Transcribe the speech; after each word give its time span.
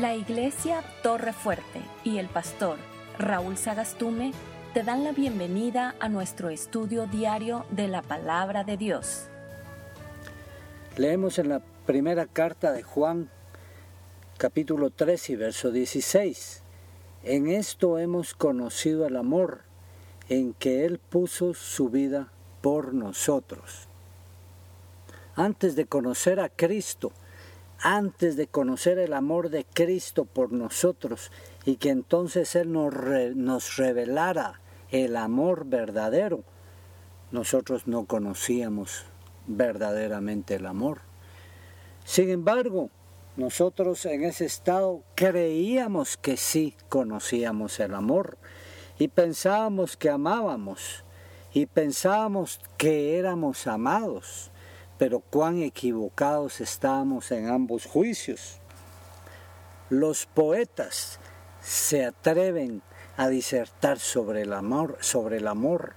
La 0.00 0.16
Iglesia 0.16 0.82
Torre 1.02 1.34
Fuerte 1.34 1.82
y 2.04 2.16
el 2.16 2.28
pastor 2.28 2.78
Raúl 3.18 3.58
Sagastume 3.58 4.32
te 4.72 4.82
dan 4.82 5.04
la 5.04 5.12
bienvenida 5.12 5.94
a 6.00 6.08
nuestro 6.08 6.48
estudio 6.48 7.06
diario 7.06 7.66
de 7.68 7.86
la 7.86 8.00
palabra 8.00 8.64
de 8.64 8.78
Dios. 8.78 9.26
Leemos 10.96 11.38
en 11.38 11.50
la 11.50 11.60
primera 11.84 12.24
carta 12.24 12.72
de 12.72 12.82
Juan, 12.82 13.28
capítulo 14.38 14.88
3 14.88 15.28
y 15.28 15.36
verso 15.36 15.70
16. 15.70 16.62
En 17.24 17.48
esto 17.48 17.98
hemos 17.98 18.32
conocido 18.32 19.06
el 19.06 19.18
amor, 19.18 19.64
en 20.30 20.54
que 20.54 20.86
Él 20.86 20.98
puso 20.98 21.52
su 21.52 21.90
vida 21.90 22.32
por 22.62 22.94
nosotros. 22.94 23.86
Antes 25.34 25.76
de 25.76 25.84
conocer 25.84 26.40
a 26.40 26.48
Cristo, 26.48 27.12
antes 27.82 28.36
de 28.36 28.46
conocer 28.46 28.98
el 28.98 29.12
amor 29.12 29.50
de 29.50 29.64
Cristo 29.64 30.24
por 30.24 30.52
nosotros 30.52 31.30
y 31.64 31.76
que 31.76 31.90
entonces 31.90 32.54
Él 32.54 32.72
nos, 32.72 33.76
revelara 33.76 34.60
el 34.90 35.16
amor 35.16 35.66
verdadero, 35.66 36.44
nosotros 37.30 37.86
no 37.86 38.06
conocíamos 38.06 39.04
verdaderamente 39.46 40.56
el 40.56 40.66
amor. 40.66 41.00
Sin 42.04 42.28
embargo, 42.30 42.90
nosotros 43.36 44.04
en 44.06 44.24
ese 44.24 44.44
estado 44.44 45.02
creíamos 45.14 46.16
que 46.16 46.36
sí 46.36 46.74
conocíamos 46.88 47.78
el 47.80 47.94
amor 47.94 48.36
y 48.98 49.08
pensábamos 49.08 49.96
que 49.96 50.10
amábamos 50.10 51.04
y 51.52 51.66
pensábamos 51.66 52.60
que 52.76 53.18
éramos 53.18 53.66
amados 53.66 54.50
pero 55.00 55.20
cuán 55.20 55.62
equivocados 55.62 56.60
estábamos 56.60 57.30
en 57.30 57.48
ambos 57.48 57.86
juicios. 57.86 58.58
Los 59.88 60.26
poetas 60.26 61.18
se 61.62 62.04
atreven 62.04 62.82
a 63.16 63.28
disertar 63.28 63.98
sobre 63.98 64.42
el 64.42 64.52
amor, 64.52 64.98
sobre 65.00 65.38
el 65.38 65.48
amor, 65.48 65.94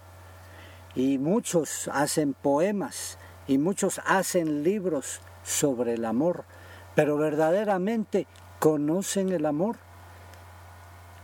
y 0.96 1.18
muchos 1.18 1.90
hacen 1.90 2.34
poemas 2.34 3.18
y 3.46 3.58
muchos 3.58 4.00
hacen 4.06 4.64
libros 4.64 5.20
sobre 5.44 5.96
el 5.96 6.06
amor, 6.06 6.46
pero 6.96 7.18
verdaderamente 7.18 8.26
conocen 8.59 9.34
el 9.34 9.46
amor. 9.46 9.76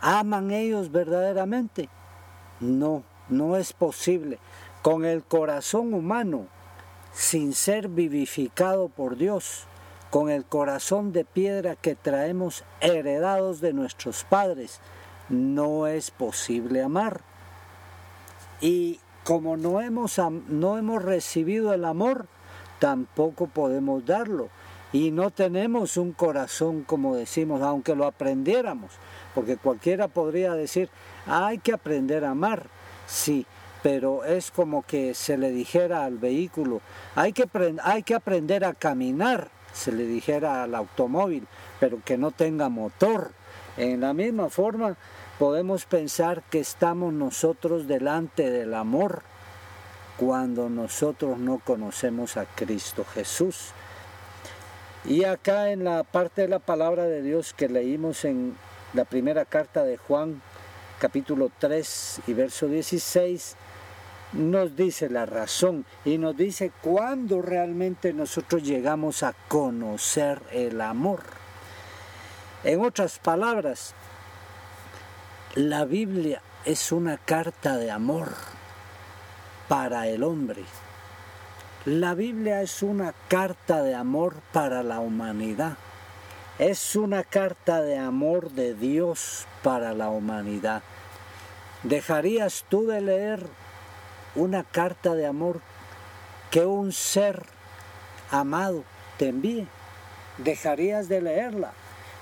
¿Aman 0.02 0.52
ellos 0.52 0.92
verdaderamente? 0.92 1.88
No, 2.60 3.04
no 3.30 3.56
es 3.56 3.72
posible. 3.72 4.38
Con 4.82 5.06
el 5.06 5.24
corazón 5.24 5.94
humano 5.94 6.48
sin 7.14 7.54
ser 7.54 7.88
vivificado 7.88 8.90
por 8.90 9.18
Dios, 9.18 9.66
con 10.10 10.30
el 10.30 10.46
corazón 10.46 11.12
de 11.12 11.26
piedra 11.26 11.76
que 11.76 11.96
traemos 11.96 12.64
heredados 12.82 13.62
de 13.62 13.74
nuestros 13.74 14.24
padres, 14.24 14.80
no 15.30 15.88
es 15.88 16.12
posible 16.12 16.82
amar. 16.82 17.22
Y 18.62 19.00
como 19.24 19.58
no 19.58 19.82
hemos, 19.82 20.20
no 20.48 20.78
hemos 20.78 21.04
recibido 21.04 21.74
el 21.74 21.86
amor, 21.86 22.28
tampoco 22.80 23.48
podemos 23.48 24.06
darlo. 24.06 24.50
Y 24.92 25.12
no 25.12 25.30
tenemos 25.30 25.98
un 25.98 26.14
corazón, 26.14 26.84
como 26.84 27.16
decimos, 27.16 27.62
aunque 27.62 27.96
lo 27.96 28.06
aprendiéramos, 28.06 28.92
porque 29.36 29.58
cualquiera 29.58 30.08
podría 30.08 30.54
decir, 30.54 30.90
hay 31.28 31.60
que 31.60 31.74
aprender 31.74 32.26
a 32.26 32.32
amar. 32.32 32.66
Sí, 33.06 33.46
pero 33.82 34.26
es 34.26 34.52
como 34.52 34.84
que 34.84 35.14
se 35.14 35.38
le 35.38 35.52
dijera 35.52 36.04
al 36.04 36.18
vehículo, 36.18 36.82
hay 37.16 37.34
que, 37.34 37.48
hay 37.84 38.04
que 38.04 38.16
aprender 38.16 38.66
a 38.66 38.74
caminar, 38.74 39.50
se 39.74 39.92
le 39.92 40.06
dijera 40.06 40.64
al 40.64 40.76
automóvil, 40.76 41.48
pero 41.80 42.02
que 42.04 42.18
no 42.18 42.32
tenga 42.32 42.70
motor. 42.70 43.32
En 43.78 44.02
la 44.02 44.14
misma 44.14 44.50
forma, 44.50 44.98
podemos 45.38 45.86
pensar 45.86 46.44
que 46.50 46.60
estamos 46.60 47.14
nosotros 47.14 47.88
delante 47.88 48.50
del 48.50 48.74
amor 48.74 49.24
cuando 50.18 50.70
nosotros 50.70 51.38
no 51.38 51.60
conocemos 51.60 52.36
a 52.36 52.46
Cristo 52.46 53.06
Jesús. 53.14 53.72
Y 55.06 55.24
acá 55.24 55.72
en 55.72 55.86
la 55.86 56.04
parte 56.04 56.42
de 56.42 56.50
la 56.50 56.60
palabra 56.60 57.06
de 57.06 57.22
Dios 57.22 57.54
que 57.54 57.70
leímos 57.70 58.26
en 58.26 58.58
la 58.94 59.06
primera 59.06 59.46
carta 59.46 59.84
de 59.84 59.96
Juan, 59.96 60.42
capítulo 61.00 61.50
3 61.58 62.24
y 62.28 62.34
verso 62.34 62.68
16, 62.68 63.56
nos 64.34 64.76
dice 64.76 65.10
la 65.10 65.26
razón 65.26 65.86
y 66.06 66.18
nos 66.18 66.38
dice 66.38 66.72
cuándo 66.82 67.42
realmente 67.42 68.14
nosotros 68.14 68.64
llegamos 68.64 69.24
a 69.24 69.34
conocer 69.48 70.42
el 70.52 70.82
amor. 70.82 71.22
En 72.64 72.84
otras 72.84 73.20
palabras, 73.20 73.96
la 75.56 75.86
Biblia 75.86 76.42
es 76.66 76.92
una 76.92 77.18
carta 77.18 77.78
de 77.78 77.90
amor 77.90 78.30
para 79.68 80.08
el 80.08 80.24
hombre. 80.24 80.64
La 81.86 82.14
Biblia 82.14 82.62
es 82.62 82.84
una 82.84 83.14
carta 83.30 83.82
de 83.82 83.96
amor 83.96 84.36
para 84.52 84.84
la 84.84 85.00
humanidad. 85.00 85.78
Es 86.60 86.96
una 86.96 87.24
carta 87.24 87.82
de 87.82 87.98
amor 87.98 88.52
de 88.52 88.74
Dios 88.76 89.48
para 89.64 89.94
la 89.94 90.10
humanidad. 90.10 90.84
¿Dejarías 91.84 92.66
tú 92.68 92.86
de 92.86 93.00
leer 93.00 93.48
una 94.36 94.64
carta 94.64 95.16
de 95.16 95.26
amor 95.26 95.62
que 96.52 96.66
un 96.66 96.92
ser 96.92 97.44
amado 98.32 98.84
te 99.18 99.30
envíe. 99.30 99.68
Dejarías 100.38 101.10
de 101.10 101.22
leerla, 101.22 101.74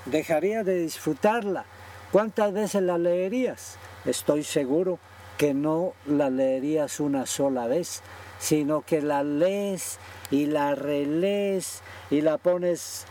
dejarías 0.06 0.64
de 0.64 0.80
disfrutarla. 0.80 1.64
¿Cuántas 2.12 2.52
veces 2.52 2.82
la 2.82 2.98
leerías? 2.98 3.76
Estoy 4.04 4.42
seguro 4.42 4.98
que 5.36 5.54
no 5.54 5.92
la 6.06 6.30
leerías 6.30 7.00
una 7.00 7.26
sola 7.26 7.66
vez, 7.66 8.02
sino 8.38 8.82
que 8.82 9.02
la 9.02 9.22
lees 9.22 9.98
y 10.30 10.46
la 10.46 10.74
relees 10.74 11.82
y 12.10 12.22
la 12.22 12.38
pones 12.38 13.06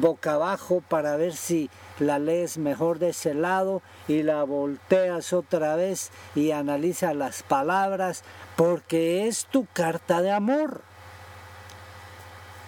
boca 0.00 0.34
abajo 0.34 0.82
para 0.88 1.16
ver 1.16 1.34
si 1.34 1.70
la 1.98 2.18
lees 2.18 2.58
mejor 2.58 2.98
de 2.98 3.10
ese 3.10 3.34
lado 3.34 3.82
y 4.08 4.22
la 4.22 4.42
volteas 4.44 5.32
otra 5.32 5.76
vez 5.76 6.10
y 6.34 6.50
analiza 6.50 7.14
las 7.14 7.42
palabras 7.42 8.24
porque 8.56 9.26
es 9.26 9.46
tu 9.46 9.66
carta 9.72 10.22
de 10.22 10.32
amor. 10.32 10.82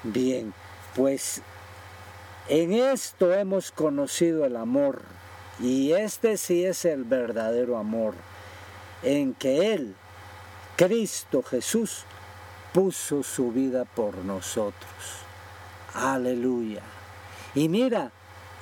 Bien, 0.03 0.55
pues 0.95 1.43
en 2.49 2.73
esto 2.73 3.35
hemos 3.35 3.73
conocido 3.73 4.45
el 4.45 4.57
amor 4.57 5.03
y 5.59 5.93
este 5.93 6.37
sí 6.37 6.65
es 6.65 6.85
el 6.85 7.05
verdadero 7.05 7.79
amor, 7.79 8.15
en 9.03 9.35
que 9.35 9.73
Él, 9.75 9.95
Cristo 10.77 11.43
Jesús, 11.43 12.05
puso 12.73 13.23
su 13.23 13.51
vida 13.51 13.85
por 13.85 14.17
nosotros. 14.19 15.25
Aleluya. 15.95 16.83
Y 17.57 17.71
mira, 17.71 18.13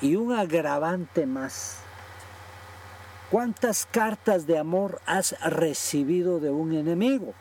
y 0.01 0.15
un 0.15 0.33
agravante 0.33 1.27
más. 1.27 1.79
¿Cuántas 3.29 3.87
cartas 3.87 4.47
de 4.47 4.57
amor 4.57 5.01
has 5.05 5.35
recibido 5.43 6.39
de 6.39 6.51
un 6.51 6.73
enemigo? 6.73 7.35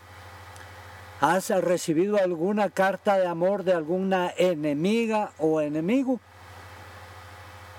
¿Has 1.22 1.50
recibido 1.50 2.18
alguna 2.18 2.72
carta 2.72 3.20
de 3.20 3.28
amor 3.28 3.64
de 3.64 3.74
alguna 3.74 4.34
enemiga 4.36 5.32
o 5.38 5.62
enemigo? 5.62 6.20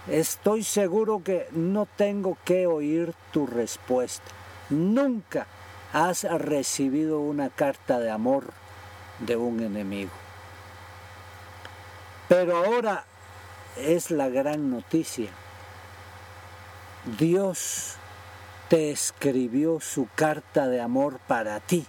Estoy 0.06 0.62
seguro 0.62 1.24
que 1.24 1.48
no 1.50 1.86
tengo 1.96 2.38
que 2.44 2.68
oír 2.68 3.12
tu 3.32 3.44
respuesta. 3.44 4.30
Nunca 4.70 5.48
has 5.92 6.22
recibido 6.22 7.18
una 7.18 7.50
carta 7.50 7.98
de 7.98 8.10
amor 8.10 8.52
de 9.18 9.34
un 9.36 9.60
enemigo. 9.60 10.12
Pero 12.28 12.56
ahora 12.56 13.04
es 13.76 14.10
la 14.10 14.28
gran 14.28 14.70
noticia. 14.70 15.30
Dios 17.18 17.96
te 18.68 18.90
escribió 18.90 19.80
su 19.80 20.08
carta 20.14 20.68
de 20.68 20.80
amor 20.80 21.18
para 21.26 21.60
ti. 21.60 21.86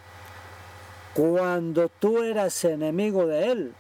Cuando 1.14 1.88
tú 1.88 2.22
eras 2.22 2.66
enemigo 2.66 3.26
de 3.26 3.52
Él, 3.52 3.74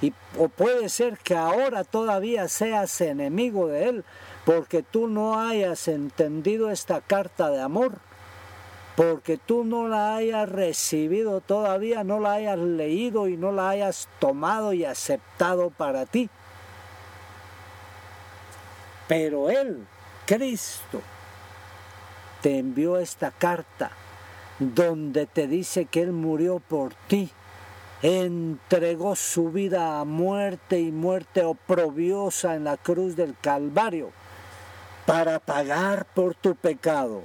y, 0.00 0.12
o 0.38 0.48
puede 0.48 0.88
ser 0.88 1.18
que 1.18 1.34
ahora 1.34 1.82
todavía 1.82 2.48
seas 2.48 3.00
enemigo 3.00 3.66
de 3.66 3.88
Él, 3.88 4.04
porque 4.44 4.82
tú 4.82 5.08
no 5.08 5.40
hayas 5.40 5.88
entendido 5.88 6.70
esta 6.70 7.00
carta 7.00 7.50
de 7.50 7.60
amor, 7.60 7.98
porque 8.94 9.38
tú 9.38 9.64
no 9.64 9.88
la 9.88 10.16
hayas 10.16 10.48
recibido 10.48 11.40
todavía, 11.40 12.04
no 12.04 12.20
la 12.20 12.34
hayas 12.34 12.58
leído 12.58 13.26
y 13.28 13.36
no 13.36 13.52
la 13.52 13.70
hayas 13.70 14.08
tomado 14.20 14.72
y 14.72 14.84
aceptado 14.84 15.70
para 15.70 16.06
ti. 16.06 16.30
Pero 19.08 19.50
Él, 19.50 19.86
Cristo, 20.26 21.00
te 22.42 22.58
envió 22.58 22.98
esta 22.98 23.30
carta 23.30 23.90
donde 24.58 25.26
te 25.26 25.46
dice 25.46 25.86
que 25.86 26.02
Él 26.02 26.12
murió 26.12 26.60
por 26.60 26.94
ti 27.08 27.30
entregó 28.02 29.16
su 29.16 29.50
vida 29.50 30.00
a 30.00 30.04
muerte 30.04 30.78
y 30.80 30.92
muerte 30.92 31.44
oprobiosa 31.44 32.54
en 32.54 32.64
la 32.64 32.76
cruz 32.76 33.16
del 33.16 33.34
Calvario 33.40 34.10
para 35.06 35.38
pagar 35.38 36.04
por 36.14 36.34
tu 36.34 36.56
pecado, 36.56 37.22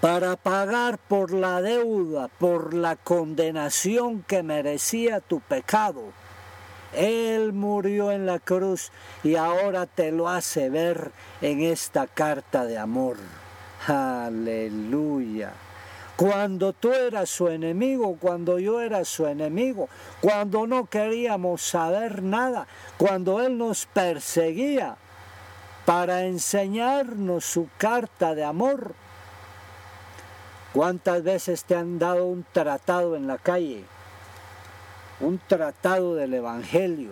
para 0.00 0.36
pagar 0.36 0.98
por 0.98 1.32
la 1.32 1.60
deuda, 1.60 2.28
por 2.28 2.72
la 2.72 2.96
condenación 2.96 4.22
que 4.22 4.42
merecía 4.42 5.20
tu 5.20 5.40
pecado. 5.40 6.04
Él 6.92 7.52
murió 7.52 8.10
en 8.12 8.26
la 8.26 8.38
cruz 8.38 8.90
y 9.22 9.36
ahora 9.36 9.86
te 9.86 10.10
lo 10.10 10.28
hace 10.28 10.70
ver 10.70 11.12
en 11.40 11.60
esta 11.62 12.06
carta 12.06 12.64
de 12.64 12.78
amor. 12.78 13.16
Aleluya 13.86 15.52
cuando 16.18 16.72
tú 16.72 16.92
eras 16.92 17.30
su 17.30 17.46
enemigo, 17.46 18.16
cuando 18.20 18.58
yo 18.58 18.80
era 18.80 19.04
su 19.04 19.28
enemigo, 19.28 19.88
cuando 20.20 20.66
no 20.66 20.86
queríamos 20.86 21.62
saber 21.62 22.24
nada, 22.24 22.66
cuando 22.96 23.40
Él 23.40 23.56
nos 23.56 23.86
perseguía 23.86 24.96
para 25.86 26.24
enseñarnos 26.24 27.44
su 27.44 27.68
carta 27.78 28.34
de 28.34 28.42
amor. 28.42 28.96
¿Cuántas 30.72 31.22
veces 31.22 31.62
te 31.62 31.76
han 31.76 32.00
dado 32.00 32.26
un 32.26 32.44
tratado 32.52 33.14
en 33.14 33.28
la 33.28 33.38
calle? 33.38 33.84
Un 35.20 35.40
tratado 35.46 36.14
del 36.14 36.34
Evangelio, 36.34 37.10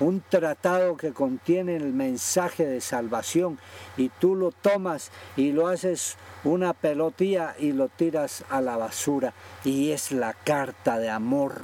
un 0.00 0.20
tratado 0.20 0.96
que 0.96 1.12
contiene 1.12 1.76
el 1.76 1.92
mensaje 1.92 2.66
de 2.66 2.80
salvación 2.80 3.58
y 3.96 4.10
tú 4.10 4.36
lo 4.36 4.52
tomas 4.52 5.10
y 5.36 5.52
lo 5.52 5.68
haces 5.68 6.16
una 6.44 6.72
pelotilla 6.72 7.54
y 7.58 7.72
lo 7.72 7.88
tiras 7.88 8.44
a 8.48 8.60
la 8.60 8.76
basura 8.76 9.32
y 9.64 9.90
es 9.90 10.12
la 10.12 10.34
carta 10.34 10.98
de 10.98 11.10
amor 11.10 11.62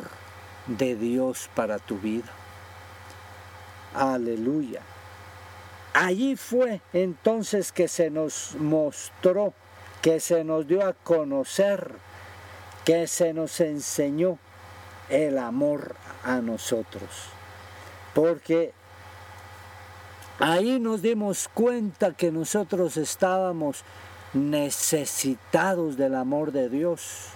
de 0.67 0.97
Dios 0.97 1.49
para 1.55 1.79
tu 1.79 1.99
vida. 1.99 2.33
Aleluya. 3.95 4.81
Allí 5.93 6.35
fue 6.35 6.81
entonces 6.93 7.71
que 7.71 7.87
se 7.87 8.11
nos 8.11 8.57
mostró, 8.59 9.55
que 10.03 10.19
se 10.19 10.43
nos 10.43 10.67
dio 10.67 10.85
a 10.85 10.93
conocer, 10.93 11.93
que 12.85 13.07
se 13.07 13.33
nos 13.33 13.61
enseñó 13.61 14.39
el 15.09 15.39
amor 15.39 15.97
a 16.23 16.37
nosotros. 16.37 17.09
Porque 18.15 18.73
ahí 20.39 20.79
nos 20.79 21.03
dimos 21.03 21.49
cuenta 21.53 22.12
que 22.12 22.31
nosotros 22.31 22.97
estábamos 22.97 23.85
necesitados 24.33 25.97
del 25.97 26.15
amor 26.15 26.53
de 26.53 26.69
Dios, 26.69 27.29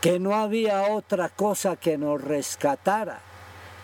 que 0.00 0.18
no 0.18 0.34
había 0.34 0.92
otra 0.92 1.28
cosa 1.28 1.76
que 1.76 1.98
nos 1.98 2.20
rescatara, 2.22 3.20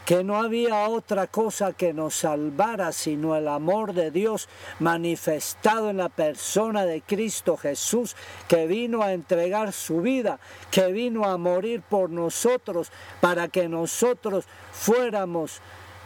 que 0.06 0.22
no 0.22 0.36
había 0.36 0.88
otra 0.88 1.26
cosa 1.26 1.72
que 1.72 1.92
nos 1.92 2.14
salvara 2.14 2.92
sino 2.92 3.34
el 3.34 3.48
amor 3.48 3.92
de 3.92 4.12
Dios 4.12 4.48
manifestado 4.78 5.90
en 5.90 5.96
la 5.96 6.08
persona 6.08 6.86
de 6.86 7.02
Cristo 7.02 7.56
Jesús, 7.56 8.14
que 8.46 8.68
vino 8.68 9.02
a 9.02 9.12
entregar 9.12 9.72
su 9.72 10.00
vida, 10.00 10.38
que 10.70 10.92
vino 10.92 11.24
a 11.24 11.36
morir 11.38 11.82
por 11.82 12.08
nosotros, 12.10 12.92
para 13.20 13.48
que 13.48 13.68
nosotros 13.68 14.44
fuéramos 14.70 15.60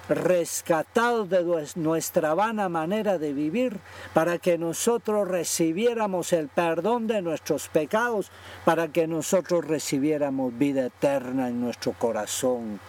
rescatados 0.08 1.28
de 1.28 1.66
nuestra 1.76 2.32
vana 2.32 2.70
manera 2.70 3.18
de 3.18 3.34
vivir, 3.34 3.80
para 4.14 4.38
que 4.38 4.56
nosotros 4.56 5.28
recibiéramos 5.28 6.32
el 6.32 6.48
perdón 6.48 7.06
de 7.06 7.20
nuestros 7.20 7.68
pecados, 7.68 8.30
para 8.64 8.88
que 8.88 9.06
nosotros 9.06 9.66
recibiéramos 9.66 10.56
vida 10.56 10.86
eterna 10.86 11.48
en 11.48 11.60
nuestro 11.60 11.92
corazón. 11.92 12.80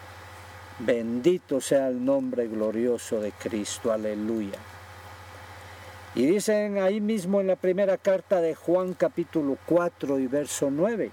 Bendito 0.84 1.60
sea 1.60 1.88
el 1.88 2.04
nombre 2.04 2.48
glorioso 2.48 3.20
de 3.20 3.32
Cristo, 3.32 3.92
aleluya. 3.92 4.58
Y 6.14 6.26
dicen 6.26 6.78
ahí 6.78 7.00
mismo 7.00 7.40
en 7.40 7.46
la 7.46 7.56
primera 7.56 7.96
carta 7.96 8.40
de 8.40 8.54
Juan 8.54 8.94
capítulo 8.94 9.56
4 9.66 10.18
y 10.18 10.26
verso 10.26 10.70
9, 10.70 11.10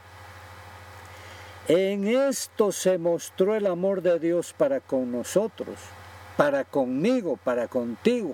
en 1.68 2.08
esto 2.08 2.72
se 2.72 2.98
mostró 2.98 3.56
el 3.56 3.68
amor 3.68 4.02
de 4.02 4.20
Dios 4.20 4.54
para 4.58 4.80
con 4.80 5.12
nosotros 5.12 5.78
para 6.40 6.64
conmigo, 6.64 7.36
para 7.36 7.68
contigo, 7.68 8.34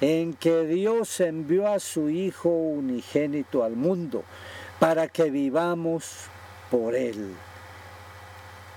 en 0.00 0.34
que 0.34 0.66
Dios 0.66 1.18
envió 1.18 1.66
a 1.66 1.80
su 1.80 2.08
Hijo 2.08 2.48
unigénito 2.48 3.64
al 3.64 3.74
mundo, 3.74 4.22
para 4.78 5.08
que 5.08 5.30
vivamos 5.30 6.26
por 6.70 6.94
Él. 6.94 7.34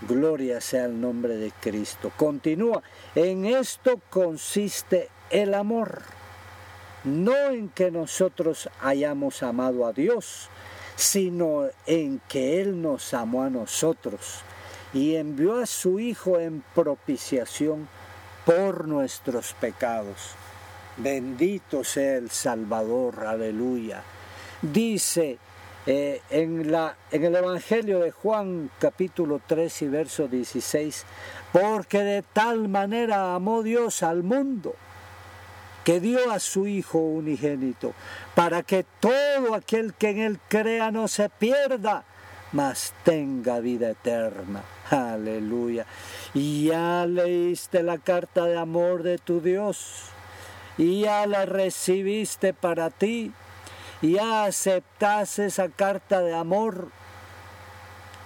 Gloria 0.02 0.62
sea 0.62 0.86
el 0.86 1.02
nombre 1.02 1.38
de 1.38 1.52
Cristo. 1.52 2.12
Continúa, 2.16 2.84
en 3.16 3.46
esto 3.46 4.00
consiste 4.10 5.10
el 5.30 5.54
amor, 5.56 6.04
no 7.04 7.36
en 7.50 7.70
que 7.70 7.90
nosotros 7.90 8.70
hayamos 8.82 9.42
amado 9.42 9.88
a 9.88 9.94
Dios, 9.94 10.50
sino 10.96 11.68
en 11.88 12.22
que 12.28 12.62
Él 12.62 12.82
nos 12.82 13.14
amó 13.14 13.44
a 13.44 13.50
nosotros 13.50 14.42
y 14.94 15.16
envió 15.16 15.60
a 15.60 15.66
su 15.66 16.00
Hijo 16.00 16.40
en 16.40 16.64
propiciación 16.76 17.88
por 18.46 18.88
nuestros 18.88 19.54
pecados. 19.54 20.32
Bendito 20.98 21.84
sea 21.84 22.18
el 22.18 22.30
Salvador, 22.30 23.26
aleluya. 23.26 24.04
Dice 24.62 25.38
eh, 25.88 26.22
en, 26.30 26.72
la, 26.72 26.96
en 27.12 27.24
el 27.24 27.36
Evangelio 27.36 28.00
de 28.00 28.12
Juan 28.12 28.70
capítulo 28.78 29.42
3 29.48 29.82
y 29.82 29.88
verso 29.88 30.28
16, 30.28 31.06
porque 31.52 32.04
de 32.04 32.22
tal 32.22 32.68
manera 32.68 33.34
amó 33.34 33.64
Dios 33.64 34.04
al 34.04 34.22
mundo 34.22 34.76
que 35.86 36.02
dio 36.02 36.32
a 36.32 36.40
su 36.40 36.68
Hijo 36.68 37.00
unigénito, 37.00 37.94
para 38.36 38.62
que 38.62 38.86
todo 39.00 39.56
aquel 39.56 39.94
que 39.94 40.10
en 40.10 40.20
él 40.20 40.40
crea 40.50 40.92
no 40.92 41.08
se 41.08 41.30
pierda, 41.30 42.04
mas 42.52 42.94
tenga 43.06 43.62
vida 43.62 43.92
eterna. 43.92 44.64
Aleluya. 44.90 45.86
Y 46.34 46.66
ya 46.66 47.06
leíste 47.06 47.84
la 47.84 47.98
carta 47.98 48.44
de 48.44 48.58
amor 48.58 49.04
de 49.04 49.18
tu 49.18 49.40
Dios. 49.40 50.04
Y 50.78 51.04
ya 51.04 51.26
la 51.26 51.46
recibiste 51.46 52.54
para 52.54 52.90
ti. 52.90 53.32
Y 54.02 54.14
ya 54.14 54.46
aceptaste 54.46 55.48
esa 55.48 55.70
carta 55.70 56.22
de 56.22 56.36
amor 56.36 56.90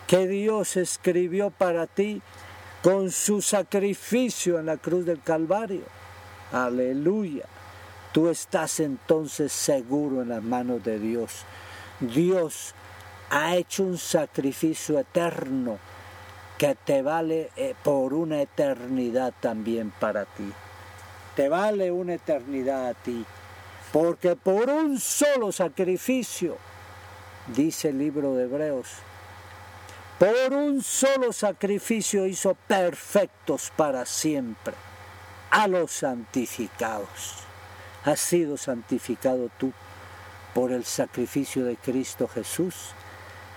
que 0.07 0.27
Dios 0.27 0.75
escribió 0.75 1.51
para 1.51 1.87
ti 1.87 2.21
con 2.83 3.11
su 3.11 3.41
sacrificio 3.41 4.59
en 4.59 4.65
la 4.65 4.77
cruz 4.77 5.05
del 5.05 5.21
Calvario. 5.21 5.83
Aleluya. 6.51 7.45
Tú 8.11 8.27
estás 8.27 8.81
entonces 8.81 9.53
seguro 9.53 10.21
en 10.21 10.29
las 10.29 10.43
manos 10.43 10.83
de 10.83 10.99
Dios. 10.99 11.45
Dios 12.01 12.73
ha 13.29 13.55
hecho 13.55 13.83
un 13.83 13.97
sacrificio 13.97 14.99
eterno 14.99 15.77
que 16.57 16.75
te 16.75 17.01
vale 17.01 17.49
eh, 17.55 17.73
por 17.81 18.13
una 18.13 18.41
eternidad 18.41 19.33
también 19.39 19.91
para 19.91 20.25
ti. 20.25 20.51
Te 21.35 21.47
vale 21.47 21.89
una 21.91 22.15
eternidad 22.15 22.89
a 22.89 22.93
ti. 22.93 23.25
Porque 23.91 24.35
por 24.35 24.69
un 24.69 24.99
solo 24.99 25.51
sacrificio, 25.51 26.57
dice 27.47 27.89
el 27.89 27.97
libro 27.97 28.35
de 28.35 28.45
Hebreos, 28.45 28.87
por 30.17 30.53
un 30.53 30.81
solo 30.81 31.33
sacrificio 31.33 32.25
hizo 32.27 32.55
perfectos 32.67 33.71
para 33.75 34.05
siempre 34.05 34.73
a 35.49 35.67
los 35.67 35.91
santificados. 35.91 37.37
Has 38.05 38.19
sido 38.19 38.57
santificado 38.57 39.49
tú 39.57 39.73
por 40.53 40.71
el 40.71 40.85
sacrificio 40.85 41.65
de 41.65 41.75
Cristo 41.75 42.27
Jesús 42.27 42.93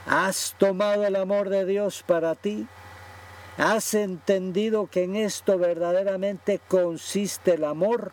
¿Has 0.07 0.55
tomado 0.59 1.07
el 1.07 1.17
amor 1.17 1.49
de 1.49 1.65
Dios 1.65 2.05
para 2.07 2.35
ti? 2.35 2.67
¿Has 3.57 3.95
entendido 3.95 4.87
que 4.87 5.05
en 5.05 5.17
esto 5.17 5.57
verdaderamente 5.57 6.61
consiste 6.69 7.55
el 7.55 7.65
amor? 7.65 8.13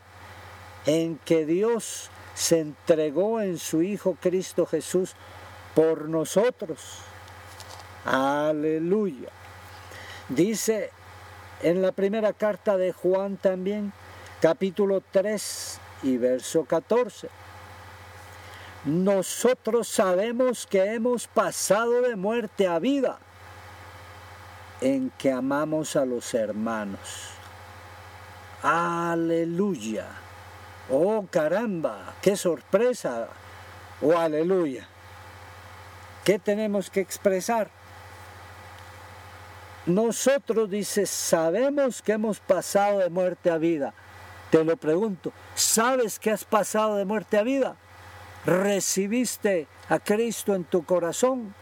En 0.85 1.17
que 1.17 1.45
Dios 1.45 2.09
se 2.33 2.59
entregó 2.59 3.41
en 3.41 3.57
su 3.57 3.81
Hijo 3.81 4.17
Cristo 4.19 4.65
Jesús 4.65 5.13
por 5.75 6.09
nosotros. 6.09 6.99
Aleluya. 8.05 9.29
Dice 10.29 10.89
en 11.61 11.81
la 11.81 11.91
primera 11.91 12.33
carta 12.33 12.77
de 12.77 12.91
Juan 12.91 13.37
también, 13.37 13.93
capítulo 14.41 15.03
3 15.11 15.79
y 16.03 16.17
verso 16.17 16.65
14 16.65 17.29
nosotros 18.85 19.87
sabemos 19.87 20.65
que 20.65 20.83
hemos 20.93 21.27
pasado 21.27 22.01
de 22.01 22.15
muerte 22.15 22.67
a 22.67 22.79
vida 22.79 23.19
en 24.81 25.11
que 25.11 25.31
amamos 25.31 25.95
a 25.95 26.05
los 26.05 26.33
hermanos. 26.33 27.29
Aleluya. 28.63 30.07
Oh 30.91 31.25
caramba, 31.31 32.15
qué 32.21 32.35
sorpresa. 32.35 33.29
Oh 34.01 34.17
aleluya. 34.17 34.87
¿Qué 36.23 36.37
tenemos 36.37 36.89
que 36.89 36.99
expresar? 36.99 37.69
nosotros, 39.85 40.69
dice, 40.69 41.05
sabemos 41.05 42.01
que 42.01 42.13
hemos 42.13 42.39
pasado 42.39 42.99
de 42.99 43.09
muerte 43.09 43.49
a 43.49 43.57
vida. 43.57 43.93
Te 44.49 44.63
lo 44.63 44.77
pregunto, 44.77 45.31
¿sabes 45.55 46.19
que 46.19 46.31
has 46.31 46.43
pasado 46.43 46.97
de 46.97 47.05
muerte 47.05 47.37
a 47.37 47.43
vida? 47.43 47.75
¿Recibiste 48.45 49.67
a 49.89 49.99
Cristo 49.99 50.55
en 50.55 50.65
tu 50.65 50.83
corazón? 50.83 51.53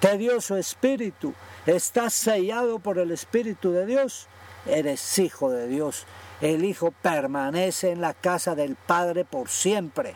¿Te 0.00 0.18
dio 0.18 0.40
su 0.40 0.56
espíritu? 0.56 1.34
¿Estás 1.66 2.12
sellado 2.14 2.78
por 2.78 2.98
el 2.98 3.10
espíritu 3.12 3.72
de 3.72 3.86
Dios? 3.86 4.26
Eres 4.66 5.18
hijo 5.18 5.50
de 5.50 5.68
Dios. 5.68 6.06
El 6.40 6.64
hijo 6.64 6.92
permanece 7.02 7.90
en 7.90 8.00
la 8.00 8.14
casa 8.14 8.54
del 8.54 8.76
Padre 8.76 9.24
por 9.24 9.48
siempre, 9.48 10.14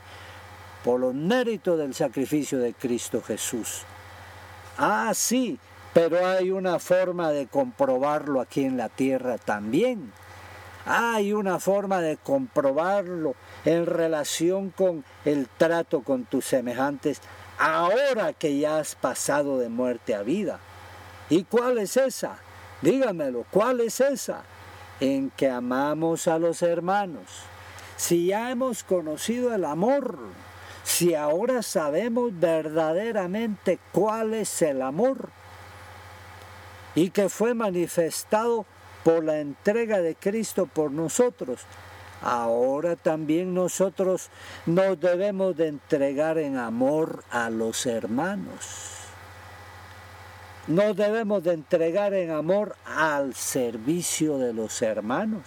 por 0.85 1.01
los 1.01 1.15
méritos 1.15 1.79
del 1.79 1.95
sacrificio 1.95 2.59
de 2.59 2.75
Cristo 2.75 3.23
Jesús. 3.23 3.83
Ah, 4.77 5.13
sí, 5.15 5.59
pero 5.95 6.27
hay 6.27 6.51
una 6.51 6.79
forma 6.79 7.31
de 7.31 7.47
comprobarlo 7.47 8.41
aquí 8.41 8.65
en 8.65 8.77
la 8.77 8.89
tierra 8.89 9.39
también. 9.39 10.13
Hay 10.87 11.33
una 11.33 11.59
forma 11.59 12.01
de 12.01 12.17
comprobarlo 12.17 13.35
en 13.65 13.87
relación 13.87 14.71
con 14.71 15.05
el 15.25 15.49
trato 15.49 16.03
con 16.03 16.25
tus 16.25 16.47
semejantes 16.47 17.21
ahora 17.59 18.33
que 18.33 18.59
ya 18.59 18.79
has 18.79 18.95
pasado 18.95 19.59
de 19.59 19.69
muerte 19.69 20.15
a 20.15 20.23
vida. 20.23 20.61
¿Y 21.29 21.45
cuál 21.45 21.79
es 21.79 21.97
esa? 21.97 22.39
Dígamelo, 22.81 23.45
¿cuál 23.51 23.81
es 23.81 24.01
esa? 24.01 24.45
En 25.01 25.31
que 25.31 25.49
amamos 25.49 26.29
a 26.29 26.39
los 26.39 26.63
hermanos. 26.63 27.25
Si 27.97 28.27
ya 28.27 28.51
hemos 28.51 28.83
conocido 28.83 29.55
el 29.55 29.65
amor, 29.65 30.19
si 30.85 31.15
ahora 31.15 31.63
sabemos 31.63 32.39
verdaderamente 32.39 33.79
cuál 33.93 34.35
es 34.35 34.63
el 34.63 34.83
amor, 34.83 35.31
y 36.95 37.11
que 37.11 37.29
fue 37.29 37.55
manifestado 37.55 38.67
por 39.05 39.23
la 39.23 39.39
entrega 39.39 40.01
de 40.01 40.17
Cristo 40.17 40.67
por 40.67 40.91
nosotros. 40.91 41.61
Ahora 42.21 42.97
también 42.97 43.55
nosotros 43.55 44.31
nos 44.67 44.99
debemos 44.99 45.57
de 45.57 45.69
entregar 45.69 46.39
en 46.39 46.57
amor 46.57 47.23
a 47.31 47.51
los 47.51 47.87
hermanos. 47.87 48.98
Nos 50.69 50.95
debemos 50.97 51.43
de 51.45 51.55
entregar 51.55 52.13
en 52.13 52.31
amor 52.31 52.77
al 52.85 53.35
servicio 53.35 54.37
de 54.37 54.53
los 54.53 54.83
hermanos. 54.83 55.43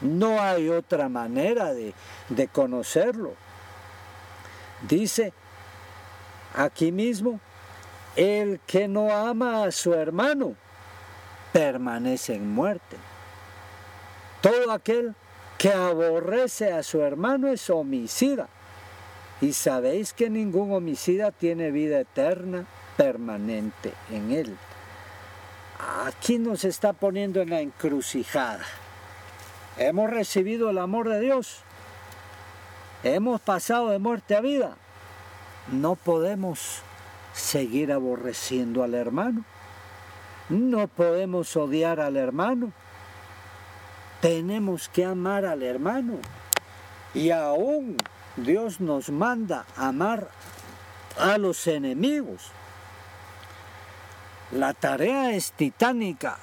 No 0.00 0.40
hay 0.40 0.70
otra 0.70 1.10
manera 1.10 1.74
de, 1.74 1.92
de 2.30 2.48
conocerlo. 2.48 3.34
Dice 4.88 5.34
aquí 6.54 6.90
mismo, 6.90 7.38
el 8.16 8.60
que 8.66 8.88
no 8.88 9.14
ama 9.14 9.64
a 9.64 9.72
su 9.72 9.92
hermano 9.92 10.54
permanece 11.52 12.34
en 12.34 12.50
muerte. 12.50 12.96
Todo 14.40 14.72
aquel 14.72 15.14
que 15.58 15.70
aborrece 15.70 16.72
a 16.72 16.82
su 16.82 17.02
hermano 17.02 17.48
es 17.48 17.68
homicida. 17.68 18.48
Y 19.42 19.52
sabéis 19.52 20.14
que 20.14 20.30
ningún 20.30 20.72
homicida 20.72 21.30
tiene 21.30 21.70
vida 21.70 22.00
eterna 22.00 22.64
permanente 23.00 23.94
en 24.10 24.30
él. 24.30 24.58
Aquí 26.04 26.38
nos 26.38 26.64
está 26.64 26.92
poniendo 26.92 27.40
en 27.40 27.48
la 27.48 27.62
encrucijada. 27.62 28.60
Hemos 29.78 30.10
recibido 30.10 30.68
el 30.68 30.76
amor 30.76 31.08
de 31.08 31.18
Dios. 31.18 31.60
Hemos 33.02 33.40
pasado 33.40 33.88
de 33.88 33.98
muerte 33.98 34.36
a 34.36 34.42
vida. 34.42 34.76
No 35.72 35.94
podemos 35.94 36.82
seguir 37.32 37.90
aborreciendo 37.90 38.82
al 38.82 38.92
hermano. 38.92 39.46
No 40.50 40.86
podemos 40.86 41.56
odiar 41.56 42.00
al 42.00 42.18
hermano. 42.18 42.70
Tenemos 44.20 44.90
que 44.90 45.06
amar 45.06 45.46
al 45.46 45.62
hermano. 45.62 46.18
Y 47.14 47.30
aún 47.30 47.96
Dios 48.36 48.78
nos 48.78 49.08
manda 49.08 49.64
amar 49.74 50.28
a 51.18 51.38
los 51.38 51.66
enemigos. 51.66 52.52
La 54.52 54.74
tarea 54.74 55.32
es 55.32 55.52
titánica. 55.52 56.38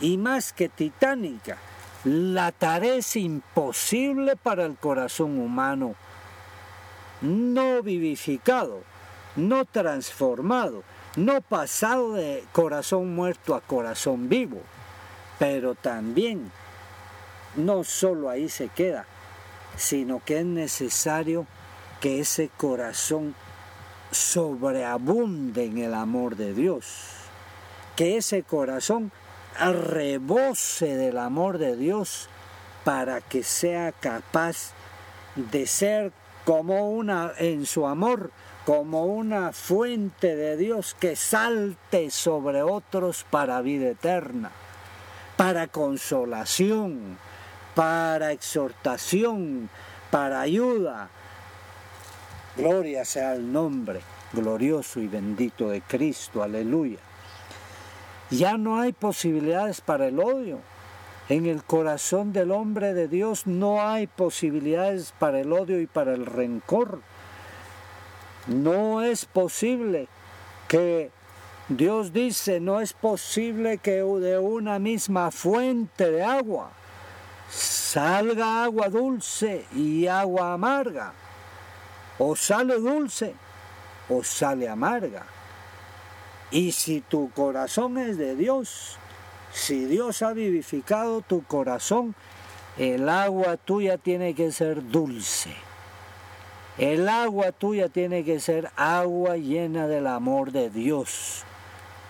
Y 0.00 0.18
más 0.18 0.52
que 0.52 0.68
titánica, 0.68 1.56
la 2.04 2.52
tarea 2.52 2.96
es 2.96 3.16
imposible 3.16 4.36
para 4.36 4.64
el 4.64 4.76
corazón 4.76 5.38
humano. 5.38 5.94
No 7.22 7.82
vivificado 7.82 8.82
no 9.36 9.66
transformado, 9.66 10.82
no 11.14 11.40
pasado 11.42 12.14
de 12.14 12.44
corazón 12.52 13.14
muerto 13.14 13.54
a 13.54 13.60
corazón 13.60 14.28
vivo, 14.28 14.60
pero 15.38 15.74
también 15.74 16.50
no 17.54 17.84
solo 17.84 18.30
ahí 18.30 18.48
se 18.48 18.68
queda, 18.68 19.06
sino 19.76 20.22
que 20.24 20.40
es 20.40 20.46
necesario 20.46 21.46
que 22.00 22.20
ese 22.20 22.50
corazón 22.56 23.34
sobreabunde 24.10 25.64
en 25.64 25.78
el 25.78 25.94
amor 25.94 26.36
de 26.36 26.54
Dios, 26.54 26.86
que 27.96 28.16
ese 28.16 28.42
corazón 28.42 29.12
rebose 29.58 30.96
del 30.96 31.18
amor 31.18 31.58
de 31.58 31.76
Dios 31.76 32.28
para 32.84 33.20
que 33.20 33.42
sea 33.42 33.92
capaz 33.92 34.72
de 35.34 35.66
ser 35.66 36.12
como 36.44 36.90
una 36.90 37.32
en 37.38 37.66
su 37.66 37.86
amor 37.86 38.30
como 38.66 39.06
una 39.06 39.52
fuente 39.52 40.34
de 40.34 40.56
Dios 40.56 40.96
que 40.98 41.14
salte 41.14 42.10
sobre 42.10 42.64
otros 42.64 43.24
para 43.30 43.62
vida 43.62 43.90
eterna, 43.90 44.50
para 45.36 45.68
consolación, 45.68 47.16
para 47.76 48.32
exhortación, 48.32 49.70
para 50.10 50.40
ayuda. 50.40 51.10
Gloria 52.56 53.04
sea 53.04 53.34
el 53.34 53.52
nombre 53.52 54.00
glorioso 54.32 55.00
y 55.00 55.06
bendito 55.06 55.68
de 55.68 55.82
Cristo, 55.82 56.42
aleluya. 56.42 56.98
Ya 58.30 58.56
no 58.56 58.80
hay 58.80 58.92
posibilidades 58.92 59.80
para 59.80 60.08
el 60.08 60.18
odio. 60.18 60.60
En 61.28 61.46
el 61.46 61.64
corazón 61.64 62.32
del 62.32 62.52
hombre 62.52 62.94
de 62.94 63.08
Dios 63.08 63.46
no 63.46 63.82
hay 63.82 64.06
posibilidades 64.06 65.12
para 65.18 65.40
el 65.40 65.52
odio 65.52 65.80
y 65.80 65.86
para 65.86 66.14
el 66.14 66.24
rencor 66.24 67.00
no 68.46 69.02
es 69.02 69.24
posible 69.24 70.08
que 70.68 71.10
Dios 71.68 72.12
dice, 72.12 72.60
no 72.60 72.80
es 72.80 72.92
posible 72.92 73.78
que 73.78 74.02
de 74.02 74.38
una 74.38 74.78
misma 74.78 75.32
fuente 75.32 76.10
de 76.10 76.22
agua 76.22 76.70
salga 77.50 78.64
agua 78.64 78.88
dulce 78.88 79.66
y 79.74 80.06
agua 80.06 80.52
amarga. 80.52 81.12
O 82.18 82.36
sale 82.36 82.78
dulce 82.78 83.34
o 84.08 84.22
sale 84.22 84.68
amarga. 84.68 85.26
Y 86.50 86.72
si 86.72 87.00
tu 87.00 87.30
corazón 87.30 87.98
es 87.98 88.16
de 88.18 88.36
Dios, 88.36 88.98
si 89.52 89.84
Dios 89.86 90.22
ha 90.22 90.32
vivificado 90.32 91.20
tu 91.20 91.42
corazón, 91.44 92.14
el 92.78 93.08
agua 93.08 93.56
tuya 93.56 93.98
tiene 93.98 94.34
que 94.34 94.52
ser 94.52 94.86
dulce. 94.88 95.54
El 96.78 97.08
agua 97.08 97.52
tuya 97.52 97.88
tiene 97.88 98.22
que 98.22 98.38
ser 98.38 98.70
agua 98.76 99.38
llena 99.38 99.86
del 99.88 100.06
amor 100.06 100.52
de 100.52 100.68
Dios. 100.68 101.42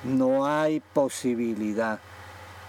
No 0.02 0.44
hay 0.44 0.80
posibilidad. 0.80 2.00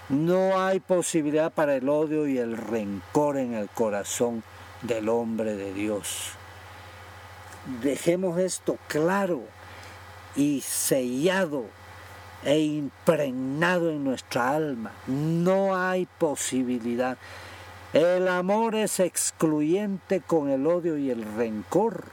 No 0.08 0.62
hay 0.62 0.79
posibilidad 0.79 1.51
para 1.51 1.75
el 1.75 1.89
odio 1.89 2.27
y 2.27 2.38
el 2.38 2.56
rencor 2.56 3.38
en 3.38 3.56
el 3.56 3.67
corazón 3.67 4.44
del 4.84 5.10
hombre 5.10 5.56
de 5.56 5.74
Dios. 5.74 6.37
Dejemos 7.81 8.39
esto 8.39 8.77
claro 8.88 9.41
y 10.38 10.62
sellado 10.62 11.65
e 12.43 12.59
impregnado 12.59 13.89
en 13.89 14.05
nuestra 14.05 14.51
alma. 14.51 14.91
No 15.07 15.75
hay 15.75 16.05
posibilidad. 16.17 17.17
El 17.91 18.29
amor 18.29 18.75
es 18.75 19.01
excluyente 19.01 20.21
con 20.21 20.50
el 20.50 20.65
odio 20.65 20.97
y 20.97 21.09
el 21.09 21.24
rencor. 21.36 22.05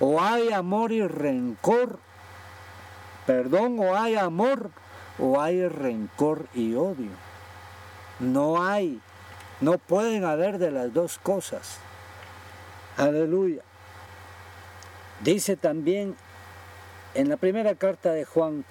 O 0.00 0.20
hay 0.20 0.50
amor 0.52 0.92
y 0.92 1.06
rencor, 1.06 1.98
perdón, 3.26 3.78
o 3.80 3.96
hay 3.96 4.16
amor 4.16 4.70
o 5.18 5.40
hay 5.40 5.68
rencor 5.68 6.46
y 6.54 6.74
odio. 6.74 7.10
No 8.20 8.64
hay, 8.64 9.00
no 9.60 9.76
pueden 9.76 10.24
haber 10.24 10.58
de 10.58 10.70
las 10.70 10.94
dos 10.94 11.18
cosas. 11.18 11.78
Aleluya. 12.96 13.62
Dice 15.20 15.56
también 15.56 16.14
en 17.14 17.28
la 17.28 17.36
primera 17.36 17.74
carta 17.74 18.12
de 18.12 18.24
Juan, 18.24 18.64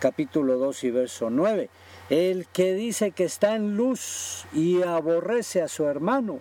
capítulo 0.00 0.56
2 0.56 0.84
y 0.84 0.90
verso 0.90 1.28
9, 1.28 1.68
el 2.08 2.46
que 2.46 2.72
dice 2.72 3.10
que 3.10 3.24
está 3.24 3.54
en 3.54 3.76
luz 3.76 4.46
y 4.54 4.82
aborrece 4.82 5.60
a 5.60 5.68
su 5.68 5.84
hermano, 5.84 6.40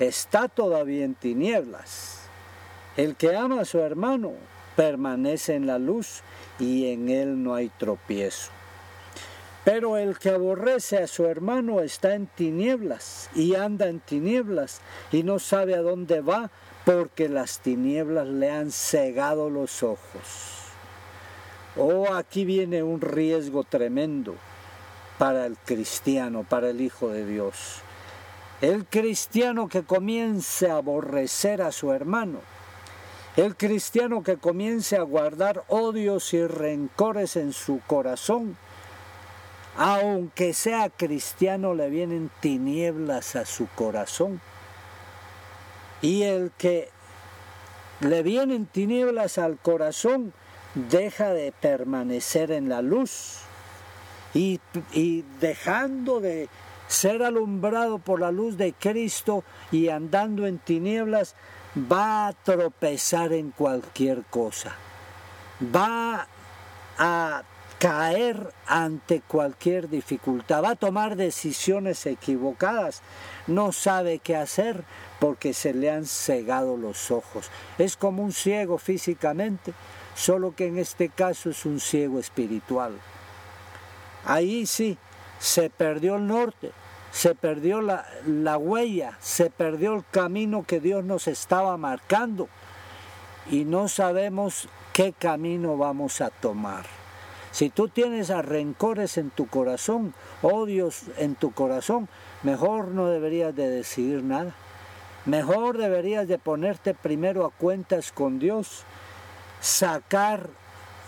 está 0.00 0.48
todavía 0.48 1.04
en 1.04 1.14
tinieblas. 1.14 2.22
El 2.96 3.14
que 3.14 3.36
ama 3.36 3.60
a 3.60 3.64
su 3.64 3.78
hermano 3.78 4.32
permanece 4.74 5.54
en 5.54 5.66
la 5.66 5.78
luz 5.78 6.22
y 6.58 6.92
en 6.92 7.08
él 7.08 7.42
no 7.42 7.54
hay 7.54 7.68
tropiezo. 7.68 8.50
Pero 9.64 9.96
el 9.96 10.18
que 10.18 10.30
aborrece 10.30 10.98
a 10.98 11.06
su 11.06 11.24
hermano 11.26 11.80
está 11.80 12.14
en 12.14 12.26
tinieblas 12.26 13.30
y 13.34 13.54
anda 13.54 13.86
en 13.86 14.00
tinieblas 14.00 14.80
y 15.12 15.22
no 15.22 15.38
sabe 15.38 15.76
a 15.76 15.82
dónde 15.82 16.20
va 16.20 16.50
porque 16.84 17.28
las 17.28 17.60
tinieblas 17.60 18.26
le 18.26 18.50
han 18.50 18.70
cegado 18.70 19.50
los 19.50 19.82
ojos. 19.82 20.62
Oh, 21.76 22.12
aquí 22.12 22.44
viene 22.44 22.82
un 22.82 23.00
riesgo 23.00 23.64
tremendo 23.64 24.34
para 25.18 25.46
el 25.46 25.56
cristiano, 25.56 26.44
para 26.48 26.70
el 26.70 26.80
Hijo 26.80 27.08
de 27.08 27.24
Dios. 27.24 27.80
El 28.60 28.84
cristiano 28.86 29.68
que 29.68 29.82
comience 29.82 30.70
a 30.70 30.76
aborrecer 30.76 31.62
a 31.62 31.72
su 31.72 31.92
hermano, 31.92 32.40
el 33.36 33.56
cristiano 33.56 34.22
que 34.22 34.36
comience 34.36 34.96
a 34.96 35.02
guardar 35.02 35.64
odios 35.68 36.34
y 36.34 36.46
rencores 36.46 37.36
en 37.36 37.52
su 37.52 37.80
corazón, 37.86 38.56
aunque 39.76 40.52
sea 40.52 40.90
cristiano, 40.90 41.74
le 41.74 41.88
vienen 41.88 42.30
tinieblas 42.40 43.36
a 43.36 43.46
su 43.46 43.68
corazón. 43.68 44.40
Y 46.02 46.22
el 46.24 46.50
que 46.58 46.90
le 48.00 48.22
vienen 48.22 48.66
tinieblas 48.66 49.38
al 49.38 49.56
corazón, 49.58 50.32
deja 50.74 51.32
de 51.32 51.52
permanecer 51.52 52.50
en 52.50 52.68
la 52.68 52.82
luz 52.82 53.42
y, 54.34 54.60
dejando 55.40 56.20
de 56.20 56.48
ser 56.88 57.22
alumbrado 57.22 57.98
por 57.98 58.20
la 58.20 58.32
luz 58.32 58.56
de 58.56 58.72
Cristo 58.72 59.44
y 59.70 59.88
andando 59.88 60.46
en 60.46 60.58
tinieblas, 60.58 61.34
va 61.76 62.28
a 62.28 62.32
tropezar 62.32 63.32
en 63.32 63.50
cualquier 63.50 64.22
cosa. 64.24 64.74
Va 65.74 66.26
a 66.98 67.42
caer 67.82 68.52
ante 68.68 69.22
cualquier 69.22 69.88
dificultad, 69.88 70.62
va 70.62 70.70
a 70.70 70.76
tomar 70.76 71.16
decisiones 71.16 72.06
equivocadas, 72.06 73.02
no 73.48 73.72
sabe 73.72 74.20
qué 74.20 74.36
hacer 74.36 74.84
porque 75.18 75.52
se 75.52 75.74
le 75.74 75.90
han 75.90 76.06
cegado 76.06 76.76
los 76.76 77.10
ojos. 77.10 77.50
Es 77.78 77.96
como 77.96 78.22
un 78.22 78.30
ciego 78.30 78.78
físicamente, 78.78 79.74
solo 80.14 80.54
que 80.54 80.68
en 80.68 80.78
este 80.78 81.08
caso 81.08 81.50
es 81.50 81.66
un 81.66 81.80
ciego 81.80 82.20
espiritual. 82.20 82.92
Ahí 84.24 84.64
sí, 84.66 84.96
se 85.40 85.68
perdió 85.68 86.14
el 86.14 86.28
norte, 86.28 86.70
se 87.10 87.34
perdió 87.34 87.80
la, 87.80 88.06
la, 88.28 88.58
huella, 88.58 89.18
se 89.20 89.50
perdió 89.50 89.94
el 89.94 90.04
camino 90.08 90.62
que 90.62 90.78
Dios 90.78 91.02
nos 91.02 91.26
estaba 91.26 91.76
marcando 91.76 92.48
y 93.50 93.64
no 93.64 93.88
sabemos 93.88 94.68
qué 94.92 95.12
camino 95.12 95.76
vamos 95.76 96.20
a 96.20 96.30
tomar. 96.30 97.01
Si 97.52 97.68
tú 97.68 97.88
tienes 97.88 98.28
rencores 98.28 99.18
en 99.18 99.30
tu 99.30 99.46
corazón, 99.46 100.14
odios 100.40 101.02
en 101.18 101.34
tu 101.34 101.52
corazón, 101.52 102.08
mejor 102.42 102.88
no 102.88 103.08
deberías 103.08 103.54
de 103.54 103.68
decidir 103.68 104.22
nada. 104.24 104.54
Mejor 105.26 105.78
deberías 105.78 106.26
de 106.26 106.38
ponerte 106.38 106.94
primero 106.94 107.44
a 107.44 107.50
cuentas 107.50 108.10
con 108.10 108.38
Dios 108.38 108.84
sacar 109.60 110.48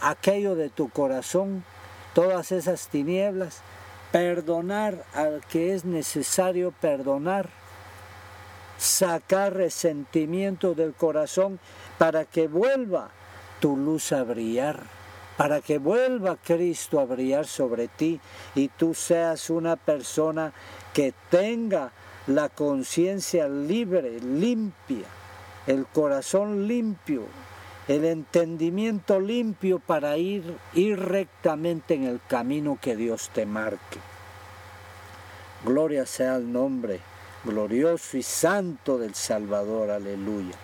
aquello 0.01 0.55
de 0.55 0.69
tu 0.69 0.91
corazón, 0.91 1.65
todas 2.13 2.53
esas 2.53 2.89
tinieblas, 2.89 3.63
perdonar 4.13 5.05
al 5.15 5.41
que 5.49 5.75
es 5.75 5.85
necesario 5.85 6.73
perdonar, 6.81 7.49
sacar 8.79 9.55
resentimiento 9.55 10.75
del 10.75 10.93
corazón 10.95 11.59
para 11.99 12.25
que 12.25 12.47
vuelva 12.47 13.11
tu 13.59 13.77
luz 13.77 14.13
a 14.13 14.23
brillar, 14.23 14.85
para 15.37 15.61
que 15.61 15.79
vuelva 15.79 16.37
Cristo 16.37 17.01
a 17.01 17.05
brillar 17.05 17.47
sobre 17.47 17.89
ti 17.89 18.21
y 18.55 18.69
tú 18.69 18.95
seas 18.95 19.51
una 19.51 19.77
persona 19.77 20.53
que 20.93 21.13
tenga 21.31 21.93
la 22.27 22.49
conciencia 22.49 23.49
libre, 23.49 24.21
limpia, 24.21 25.07
el 25.67 25.87
corazón 25.87 26.69
limpio, 26.69 27.25
el 27.89 28.05
entendimiento 28.05 29.21
limpio 29.21 29.79
para 29.79 30.17
ir, 30.17 30.57
ir 30.73 30.99
rectamente 30.99 31.95
en 31.95 32.05
el 32.05 32.21
camino 32.27 32.79
que 32.81 32.97
Dios 32.97 33.31
te 33.35 33.45
marque. 33.45 33.99
Gloria 35.65 36.07
sea 36.07 36.37
el 36.37 36.53
nombre 36.53 37.01
glorioso 37.45 38.17
y 38.17 38.23
santo 38.23 38.99
del 38.99 39.15
Salvador, 39.15 39.91
aleluya. 39.91 40.57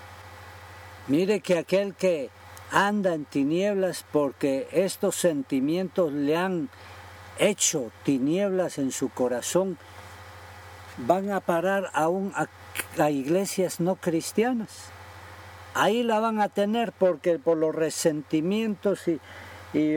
Mire 1.09 1.40
que 1.40 1.59
aquel 1.59 1.94
que 1.94 2.31
anda 2.70 3.14
en 3.14 3.24
tinieblas 3.24 4.04
porque 4.12 4.68
estos 4.72 5.16
sentimientos 5.16 6.12
le 6.12 6.37
han 6.37 6.68
hecho 7.38 7.90
tinieblas 8.04 8.78
en 8.78 8.92
su 8.92 9.09
corazón, 9.09 9.78
van 10.98 11.30
a 11.30 11.40
parar 11.40 11.90
aún 11.94 12.33
a 12.37 13.11
iglesias 13.11 13.80
no 13.80 13.96
cristianas. 13.96 14.90
Ahí 15.74 16.02
la 16.02 16.20
van 16.20 16.40
a 16.40 16.48
tener 16.48 16.92
porque 16.92 17.38
por 17.38 17.56
los 17.56 17.74
resentimientos 17.74 19.02
y, 19.09 19.20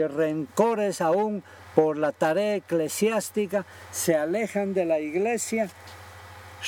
rencores 0.04 1.02
aún 1.02 1.44
por 1.74 1.98
la 1.98 2.12
tarea 2.12 2.56
eclesiástica 2.56 3.66
se 3.92 4.16
alejan 4.16 4.76
de 4.76 4.86
la 4.86 5.00
iglesia, 5.00 5.70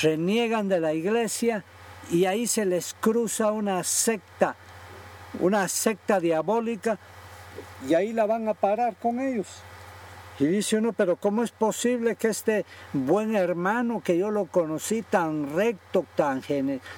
reniegan 0.02 0.68
de 0.68 0.80
la 0.80 0.92
iglesia 0.92 1.62
y 2.10 2.24
ahí 2.24 2.48
se 2.48 2.64
les 2.64 2.94
cruza 2.98 3.52
una 3.52 3.84
secta, 3.84 4.56
una 5.40 5.68
secta 5.68 6.20
diabólica 6.20 6.98
y 7.88 7.94
ahí 7.94 8.12
la 8.12 8.26
van 8.26 8.48
a 8.48 8.54
parar 8.54 8.96
con 8.96 9.20
ellos. 9.20 9.46
Y 10.38 10.44
dice 10.46 10.76
uno, 10.76 10.92
pero 10.92 11.16
¿cómo 11.16 11.42
es 11.42 11.50
posible 11.50 12.16
que 12.16 12.28
este 12.28 12.66
buen 12.92 13.34
hermano 13.34 14.02
que 14.04 14.18
yo 14.18 14.30
lo 14.30 14.46
conocí 14.46 15.00
tan 15.00 15.54
recto, 15.54 16.04
tan, 16.14 16.42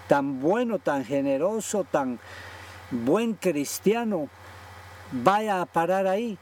tan 0.09 0.41
bueno, 0.41 0.81
tan 0.81 1.05
generoso, 1.05 1.85
tan 1.85 2.19
buen 2.91 3.35
cristiano, 3.35 4.29
vaya 5.13 5.61
a 5.61 5.67
parar 5.67 6.09
ahí? 6.09 6.37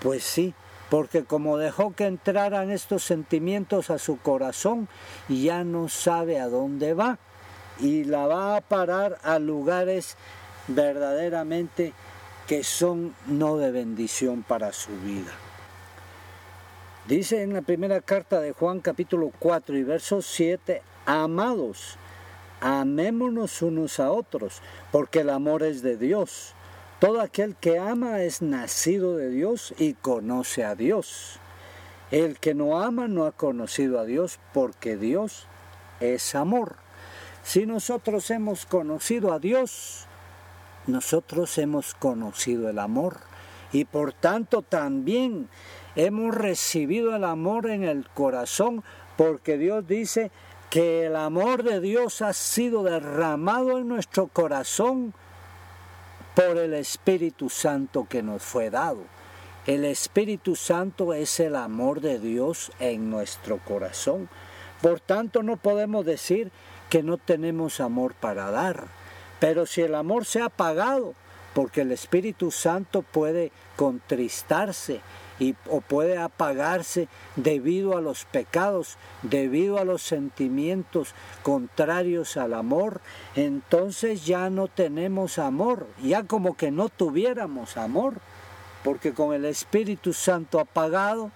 Pues 0.00 0.24
sí, 0.24 0.54
porque 0.90 1.24
como 1.24 1.56
dejó 1.56 1.94
que 1.94 2.06
entraran 2.06 2.72
estos 2.72 3.04
sentimientos 3.04 3.90
a 3.90 3.98
su 3.98 4.18
corazón, 4.18 4.88
ya 5.28 5.62
no 5.62 5.88
sabe 5.88 6.40
a 6.40 6.48
dónde 6.48 6.94
va 6.94 7.18
y 7.78 8.04
la 8.04 8.26
va 8.26 8.56
a 8.56 8.60
parar 8.60 9.18
a 9.22 9.38
lugares 9.38 10.16
verdaderamente 10.68 11.92
que 12.46 12.64
son 12.64 13.14
no 13.26 13.56
de 13.56 13.70
bendición 13.70 14.42
para 14.42 14.72
su 14.72 14.92
vida. 15.00 15.32
Dice 17.06 17.42
en 17.42 17.52
la 17.52 17.62
primera 17.62 18.00
carta 18.00 18.40
de 18.40 18.52
Juan 18.52 18.80
capítulo 18.80 19.30
4 19.38 19.76
y 19.76 19.82
verso 19.82 20.22
7, 20.22 20.82
amados, 21.06 21.98
amémonos 22.60 23.60
unos 23.60 24.00
a 24.00 24.10
otros, 24.10 24.62
porque 24.90 25.20
el 25.20 25.30
amor 25.30 25.62
es 25.62 25.82
de 25.82 25.96
Dios. 25.96 26.54
Todo 27.00 27.20
aquel 27.20 27.56
que 27.56 27.78
ama 27.78 28.22
es 28.22 28.40
nacido 28.40 29.16
de 29.16 29.28
Dios 29.28 29.74
y 29.78 29.92
conoce 29.94 30.64
a 30.64 30.74
Dios. 30.74 31.40
El 32.10 32.38
que 32.38 32.54
no 32.54 32.80
ama 32.80 33.08
no 33.08 33.26
ha 33.26 33.32
conocido 33.32 33.98
a 33.98 34.04
Dios 34.04 34.38
porque 34.54 34.96
Dios 34.96 35.46
es 36.00 36.34
amor. 36.34 36.76
Si 37.42 37.66
nosotros 37.66 38.30
hemos 38.30 38.64
conocido 38.64 39.32
a 39.32 39.38
Dios, 39.38 40.06
nosotros 40.86 41.58
hemos 41.58 41.94
conocido 41.94 42.68
el 42.68 42.78
amor 42.78 43.18
y 43.72 43.84
por 43.84 44.12
tanto 44.12 44.62
también 44.62 45.48
hemos 45.96 46.34
recibido 46.34 47.14
el 47.16 47.24
amor 47.24 47.70
en 47.70 47.84
el 47.84 48.08
corazón 48.08 48.84
porque 49.16 49.58
Dios 49.58 49.86
dice 49.86 50.30
que 50.70 51.06
el 51.06 51.16
amor 51.16 51.62
de 51.62 51.80
Dios 51.80 52.20
ha 52.22 52.32
sido 52.32 52.82
derramado 52.82 53.78
en 53.78 53.88
nuestro 53.88 54.26
corazón 54.26 55.14
por 56.34 56.58
el 56.58 56.74
Espíritu 56.74 57.48
Santo 57.48 58.06
que 58.08 58.22
nos 58.22 58.42
fue 58.42 58.70
dado. 58.70 59.04
El 59.66 59.84
Espíritu 59.84 60.56
Santo 60.56 61.14
es 61.14 61.40
el 61.40 61.56
amor 61.56 62.00
de 62.00 62.18
Dios 62.18 62.72
en 62.80 63.08
nuestro 63.08 63.58
corazón. 63.58 64.28
Por 64.82 65.00
tanto, 65.00 65.42
no 65.42 65.56
podemos 65.56 66.04
decir 66.04 66.50
que 66.90 67.02
no 67.02 67.16
tenemos 67.16 67.80
amor 67.80 68.14
para 68.14 68.50
dar. 68.50 68.88
Pero 69.44 69.66
si 69.66 69.82
el 69.82 69.94
amor 69.94 70.24
se 70.24 70.40
ha 70.40 70.46
apagado, 70.46 71.12
porque 71.52 71.82
el 71.82 71.92
Espíritu 71.92 72.50
Santo 72.50 73.02
puede 73.02 73.52
contristarse 73.76 75.02
y, 75.38 75.54
o 75.68 75.82
puede 75.82 76.16
apagarse 76.16 77.08
debido 77.36 77.94
a 77.94 78.00
los 78.00 78.24
pecados, 78.24 78.96
debido 79.20 79.76
a 79.76 79.84
los 79.84 80.00
sentimientos 80.00 81.14
contrarios 81.42 82.38
al 82.38 82.54
amor, 82.54 83.02
entonces 83.36 84.24
ya 84.24 84.48
no 84.48 84.66
tenemos 84.66 85.38
amor, 85.38 85.88
ya 86.02 86.22
como 86.22 86.56
que 86.56 86.70
no 86.70 86.88
tuviéramos 86.88 87.76
amor, 87.76 88.14
porque 88.82 89.12
con 89.12 89.34
el 89.34 89.44
Espíritu 89.44 90.14
Santo 90.14 90.58
apagado, 90.58 91.30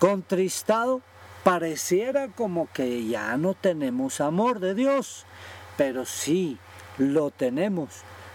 contristado, 0.00 1.00
pareciera 1.44 2.28
como 2.28 2.68
que 2.74 3.06
ya 3.06 3.38
no 3.38 3.54
tenemos 3.54 4.20
amor 4.20 4.60
de 4.60 4.74
Dios, 4.74 5.24
pero 5.78 6.04
sí 6.04 6.58
lo 7.10 7.30
tenemos, 7.30 7.88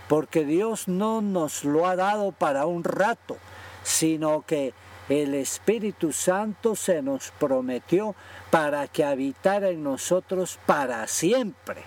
porque 0.08 0.45
Dios 0.45 0.88
no 0.88 1.21
nos 1.21 1.63
lo 1.63 1.88
ha 1.88 1.95
dado 1.95 2.32
para 2.32 2.65
un 2.65 2.84
rato, 2.84 3.38
sino 3.84 4.43
que 4.45 4.73
el 5.10 5.34
Espíritu 5.34 6.12
Santo 6.12 6.75
se 6.75 7.01
nos 7.01 7.32
prometió 7.39 8.15
para 8.51 8.88
que 8.88 9.06
habitara 9.06 9.69
en 9.69 9.84
nosotros 9.84 10.60
para 10.65 11.08
siempre. 11.08 11.84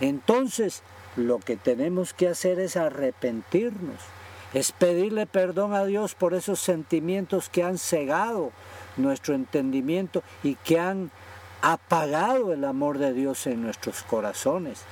Entonces, 0.00 0.82
lo 1.16 1.38
que 1.38 1.56
tenemos 1.56 2.14
que 2.14 2.28
hacer 2.28 2.58
es 2.58 2.76
arrepentirnos, 2.76 4.00
es 4.52 4.72
pedirle 4.72 5.26
perdón 5.26 5.74
a 5.74 5.84
Dios 5.84 6.14
por 6.14 6.34
esos 6.34 6.58
sentimientos 6.58 7.48
que 7.48 7.62
han 7.62 7.78
cegado 7.78 8.50
nuestro 8.96 9.34
entendimiento 9.34 10.24
y 10.42 10.56
que 10.56 10.80
han 10.80 11.12
apagado 11.62 12.52
el 12.52 12.64
amor 12.64 12.98
de 12.98 13.12
Dios 13.12 13.46
en 13.46 13.62
nuestros 13.62 14.02
corazones 14.02 14.84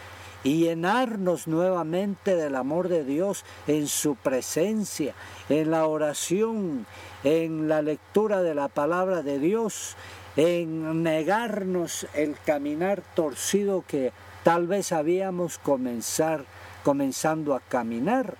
y 0.45 0.65
llenarnos 0.65 1.49
nuevamente 1.49 2.37
del 2.37 2.55
amor 2.57 2.89
de 2.89 3.05
Dios 3.05 3.45
en 3.67 3.89
su 3.89 4.15
presencia, 4.15 5.15
en 5.49 5.71
la 5.71 5.87
oración, 5.87 6.87
en 7.25 7.69
la 7.69 7.83
lectura 7.83 8.43
de 8.43 8.55
la 8.55 8.69
palabra 8.69 9.23
de 9.23 9.39
Dios, 9.39 9.97
en 10.37 11.03
negarnos 11.03 12.07
el 12.15 12.37
caminar 12.45 13.03
torcido 13.15 13.85
que 13.87 14.13
tal 14.45 14.67
vez 14.67 14.93
habíamos 14.93 15.59
comenzar, 15.59 16.45
comenzando 16.85 17.55
a 17.55 17.61
caminar 17.61 18.37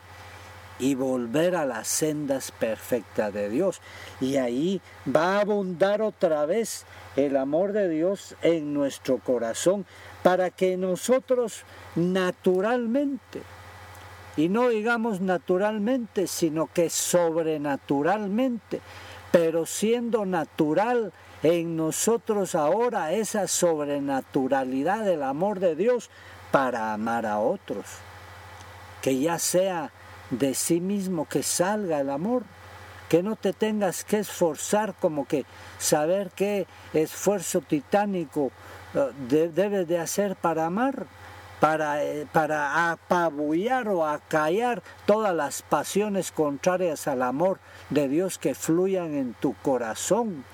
y 0.79 0.95
volver 0.95 1.57
a 1.57 1.67
las 1.67 1.89
sendas 1.89 2.53
perfectas 2.53 3.33
de 3.35 3.49
Dios. 3.49 3.81
Y 4.21 4.37
ahí 4.37 4.81
va 5.15 5.37
a 5.37 5.41
abundar 5.41 6.03
otra 6.03 6.47
vez 6.47 6.85
el 7.17 7.37
amor 7.37 7.73
de 7.73 7.89
Dios 7.89 8.37
en 8.43 8.73
nuestro 8.75 9.19
corazón 9.19 9.87
para 10.23 10.51
que 10.51 10.77
nosotros 10.77 11.65
naturalmente, 11.95 13.43
y 14.37 14.49
no 14.49 14.69
digamos 14.69 15.21
naturalmente, 15.21 16.27
sino 16.27 16.67
que 16.67 16.91
sobrenaturalmente, 16.91 18.81
pero 19.31 19.67
siendo 19.67 20.25
natural 20.27 21.13
en 21.43 21.77
nosotros 21.77 22.55
ahora 22.55 23.13
esa 23.13 23.47
sobrenaturalidad 23.47 25.05
del 25.05 25.23
amor 25.23 25.61
de 25.61 25.77
Dios 25.77 26.11
para 26.51 26.93
amar 26.93 27.27
a 27.27 27.39
otros. 27.39 27.85
Que 29.03 29.19
ya 29.19 29.39
sea 29.39 29.93
de 30.31 30.55
sí 30.55 30.81
mismo 30.81 31.27
que 31.27 31.43
salga 31.43 32.01
el 32.01 32.11
amor, 32.11 32.43
que 33.09 33.23
no 33.23 33.37
te 33.37 33.53
tengas 33.53 34.05
que 34.05 34.19
esforzar 34.19 34.95
como 34.95 35.27
que 35.27 35.47
saber 35.79 36.31
qué 36.35 36.67
esfuerzo 36.93 37.61
titánico 37.61 38.51
eh, 38.95 39.51
debes 39.55 39.87
de 39.87 39.99
hacer 39.99 40.37
para 40.37 40.67
amar, 40.67 41.07
para, 41.61 42.05
eh, 42.05 42.27
para 42.33 42.91
apabullar 42.91 43.89
o 43.89 44.07
acallar 44.07 44.83
todas 45.07 45.35
las 45.35 45.63
pasiones 45.63 46.33
contrarias 46.33 47.09
al 47.09 47.23
amor 47.23 47.59
de 47.91 48.09
Dios 48.09 48.39
que 48.39 48.55
fluyan 48.55 49.15
en 49.15 49.35
tu 49.35 49.55
corazón 49.55 50.45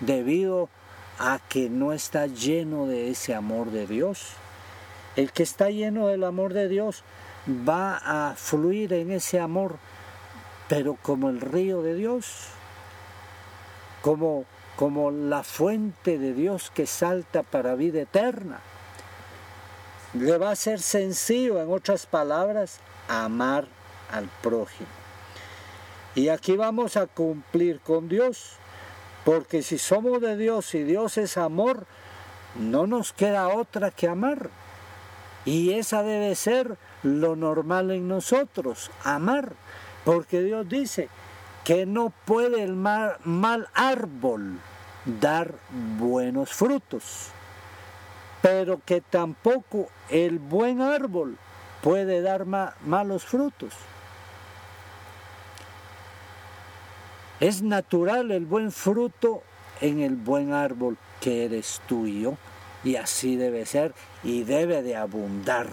debido 0.00 0.68
a 1.18 1.38
que 1.48 1.68
no 1.70 1.92
está 1.92 2.26
lleno 2.26 2.86
de 2.86 3.10
ese 3.10 3.34
amor 3.34 3.70
de 3.70 3.86
Dios. 3.86 4.32
El 5.16 5.32
que 5.32 5.42
está 5.42 5.70
lleno 5.70 6.08
del 6.08 6.24
amor 6.24 6.52
de 6.52 6.68
Dios 6.68 7.02
va 7.48 7.96
a 7.96 8.34
fluir 8.36 8.92
en 8.92 9.10
ese 9.10 9.40
amor, 9.40 9.76
pero 10.68 10.96
como 11.00 11.30
el 11.30 11.40
río 11.40 11.82
de 11.82 11.94
Dios, 11.94 12.48
como, 14.02 14.44
como 14.76 15.10
la 15.10 15.42
fuente 15.42 16.18
de 16.18 16.34
Dios 16.34 16.70
que 16.72 16.86
salta 16.86 17.42
para 17.42 17.74
vida 17.74 18.02
eterna. 18.02 18.60
Le 20.12 20.38
va 20.38 20.50
a 20.50 20.56
ser 20.56 20.80
sencillo, 20.80 21.60
en 21.60 21.72
otras 21.72 22.06
palabras, 22.06 22.80
amar 23.08 23.66
al 24.10 24.28
prójimo. 24.42 24.88
Y 26.14 26.28
aquí 26.28 26.56
vamos 26.56 26.96
a 26.96 27.06
cumplir 27.06 27.80
con 27.80 28.08
Dios, 28.08 28.52
porque 29.24 29.62
si 29.62 29.78
somos 29.78 30.20
de 30.20 30.36
Dios 30.36 30.74
y 30.74 30.82
Dios 30.82 31.18
es 31.18 31.36
amor, 31.36 31.86
no 32.54 32.86
nos 32.86 33.12
queda 33.12 33.48
otra 33.48 33.90
que 33.90 34.08
amar. 34.08 34.50
Y 35.44 35.74
esa 35.74 36.02
debe 36.02 36.34
ser 36.34 36.76
lo 37.02 37.36
normal 37.36 37.90
en 37.90 38.08
nosotros, 38.08 38.90
amar, 39.04 39.52
porque 40.04 40.42
Dios 40.42 40.68
dice 40.68 41.08
que 41.66 41.84
no 41.84 42.12
puede 42.26 42.62
el 42.62 42.76
mal, 42.76 43.68
árbol 43.74 44.60
dar 45.04 45.52
buenos 45.98 46.52
frutos, 46.52 47.30
pero 48.40 48.80
que 48.86 49.00
tampoco 49.00 49.88
el 50.08 50.38
buen 50.38 50.80
árbol 50.80 51.36
puede 51.82 52.22
dar 52.22 52.46
malos 52.46 53.24
frutos. 53.24 53.74
Es 57.40 57.62
natural 57.62 58.30
el 58.30 58.46
buen 58.46 58.70
fruto 58.70 59.42
en 59.80 60.02
el 60.02 60.14
buen 60.14 60.52
árbol 60.52 60.96
que 61.20 61.46
eres 61.46 61.82
tú 61.88 62.06
y 62.06 62.20
yo, 62.20 62.36
y 62.84 62.94
así 62.94 63.34
debe 63.34 63.66
ser 63.66 63.92
y 64.22 64.44
debe 64.44 64.84
de 64.84 64.94
abundar 64.94 65.66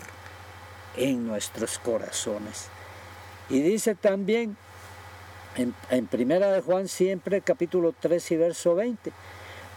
en 0.98 1.28
nuestros 1.28 1.78
corazones. 1.78 2.70
Y 3.48 3.62
dice 3.62 3.94
también 3.94 4.58
en, 5.56 6.08
Primera 6.08 6.52
de 6.52 6.62
Juan 6.62 6.88
siempre 6.88 7.42
capítulo 7.42 7.94
3 8.00 8.32
y 8.32 8.38
verso 8.38 8.76
20, 8.76 9.12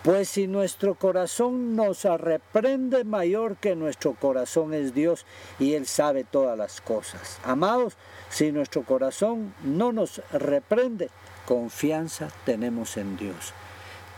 pues 0.02 0.28
si 0.28 0.46
nuestro 0.46 0.94
corazón 0.94 1.74
nos 1.74 2.04
reprende 2.04 3.04
mayor 3.04 3.56
que 3.56 3.74
nuestro 3.74 4.14
corazón 4.14 4.74
es 4.74 4.94
Dios 4.94 5.26
y 5.58 5.74
Él 5.74 5.86
sabe 5.86 6.24
todas 6.24 6.56
las 6.56 6.80
cosas. 6.80 7.38
Amados, 7.44 7.96
si 8.30 8.52
nuestro 8.52 8.82
corazón 8.82 9.54
no 9.64 9.92
nos 9.92 10.22
reprende, 10.32 11.10
confianza 11.46 12.28
tenemos 12.44 12.96
en 12.96 13.16
Dios. 13.16 13.52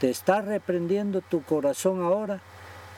¿Te 0.00 0.10
está 0.10 0.42
reprendiendo 0.42 1.22
tu 1.22 1.42
corazón 1.42 2.02
ahora? 2.02 2.40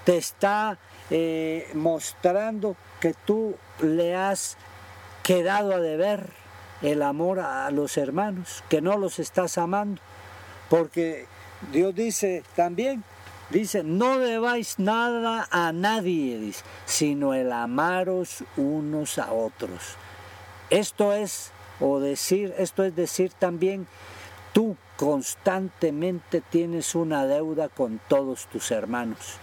¿Te 0.04 0.16
está 0.16 0.78
eh, 1.10 1.70
mostrando 1.74 2.76
que 3.00 3.14
tú 3.14 3.54
le 3.80 4.14
has 4.16 4.56
quedado 5.22 5.74
a 5.74 5.80
deber 5.80 6.39
el 6.82 7.02
amor 7.02 7.40
a 7.40 7.70
los 7.70 7.96
hermanos, 7.96 8.64
que 8.68 8.80
no 8.80 8.96
los 8.96 9.18
estás 9.18 9.58
amando, 9.58 10.00
porque 10.68 11.26
Dios 11.72 11.94
dice 11.94 12.42
también, 12.56 13.04
dice, 13.50 13.82
no 13.82 14.18
debáis 14.18 14.78
nada 14.78 15.48
a 15.50 15.72
nadie, 15.72 16.52
sino 16.86 17.34
el 17.34 17.52
amaros 17.52 18.44
unos 18.56 19.18
a 19.18 19.32
otros. 19.32 19.96
Esto 20.70 21.12
es, 21.12 21.52
o 21.80 22.00
decir, 22.00 22.54
esto 22.58 22.84
es 22.84 22.94
decir 22.94 23.32
también, 23.32 23.86
tú 24.52 24.76
constantemente 24.96 26.40
tienes 26.40 26.94
una 26.94 27.26
deuda 27.26 27.68
con 27.68 28.00
todos 28.08 28.46
tus 28.46 28.70
hermanos 28.70 29.38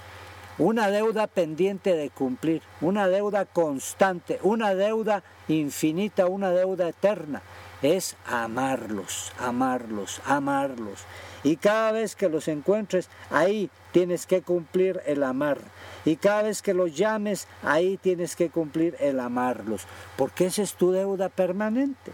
una 0.58 0.90
deuda 0.90 1.28
pendiente 1.28 1.96
de 1.96 2.10
cumplir, 2.10 2.62
una 2.82 3.08
deuda 3.08 3.46
constante, 3.46 4.40
una 4.42 4.74
deuda 4.74 5.24
infinita, 5.48 6.26
una 6.26 6.52
deuda 6.52 6.90
eterna. 6.90 7.42
Es 7.82 8.16
amarlos, 8.26 9.32
amarlos, 9.40 10.20
amarlos. 10.26 11.06
Y 11.44 11.58
cada 11.58 11.92
vez 11.92 12.16
que 12.16 12.28
los 12.28 12.48
encuentres, 12.48 13.08
ahí 13.30 13.70
tienes 13.92 14.26
que 14.26 14.42
cumplir 14.42 15.02
el 15.06 15.24
amar. 15.24 15.60
Y 16.04 16.16
cada 16.16 16.44
vez 16.44 16.64
que 16.64 16.74
los 16.74 16.96
llames, 16.96 17.48
ahí 17.62 17.98
tienes 17.98 18.36
que 18.36 18.50
cumplir 18.50 18.96
el 19.00 19.20
amarlos. 19.20 19.84
Porque 20.16 20.48
esa 20.48 20.64
es 20.64 20.74
tu 20.74 20.92
deuda 20.92 21.30
permanente. 21.30 22.14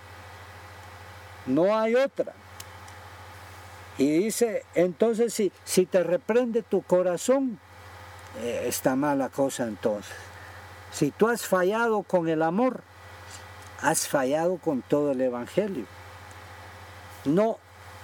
No 1.45 1.77
hay 1.77 1.95
otra. 1.95 2.33
Y 3.97 4.09
dice, 4.09 4.65
entonces 4.75 5.33
si, 5.33 5.51
si 5.63 5.85
te 5.85 6.03
reprende 6.03 6.63
tu 6.63 6.81
corazón, 6.81 7.59
eh, 8.41 8.65
está 8.67 8.95
mala 8.95 9.29
cosa 9.29 9.63
entonces. 9.63 10.13
Si 10.91 11.11
tú 11.11 11.27
has 11.27 11.45
fallado 11.45 12.03
con 12.03 12.27
el 12.27 12.41
amor, 12.41 12.81
has 13.81 14.07
fallado 14.07 14.57
con 14.57 14.81
todo 14.81 15.11
el 15.11 15.21
Evangelio. 15.21 15.85
No, 17.25 17.57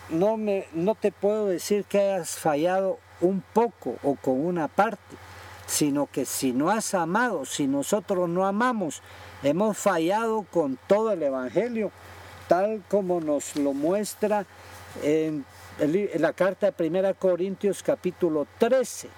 no, 0.09 0.37
me, 0.37 0.67
no 0.73 0.95
te 0.95 1.11
puedo 1.11 1.47
decir 1.47 1.85
que 1.85 1.99
hayas 1.99 2.31
fallado 2.37 2.99
un 3.21 3.41
poco 3.41 3.97
o 4.03 4.15
con 4.15 4.45
una 4.45 4.67
parte, 4.67 5.15
sino 5.67 6.07
que 6.07 6.25
si 6.25 6.51
no 6.51 6.69
has 6.69 6.93
amado, 6.93 7.45
si 7.45 7.67
nosotros 7.67 8.29
no 8.29 8.45
amamos, 8.45 9.01
hemos 9.43 9.77
fallado 9.77 10.43
con 10.43 10.77
todo 10.87 11.11
el 11.11 11.23
Evangelio, 11.23 11.91
tal 12.47 12.83
como 12.89 13.21
nos 13.21 13.55
lo 13.55 13.73
muestra 13.73 14.45
en, 15.03 15.45
la 16.15 16.33
carta 16.33 16.71
de 16.71 16.87
1 16.87 17.13
Corintios 17.15 17.83
capítulo 17.83 18.47
13 18.57 19.09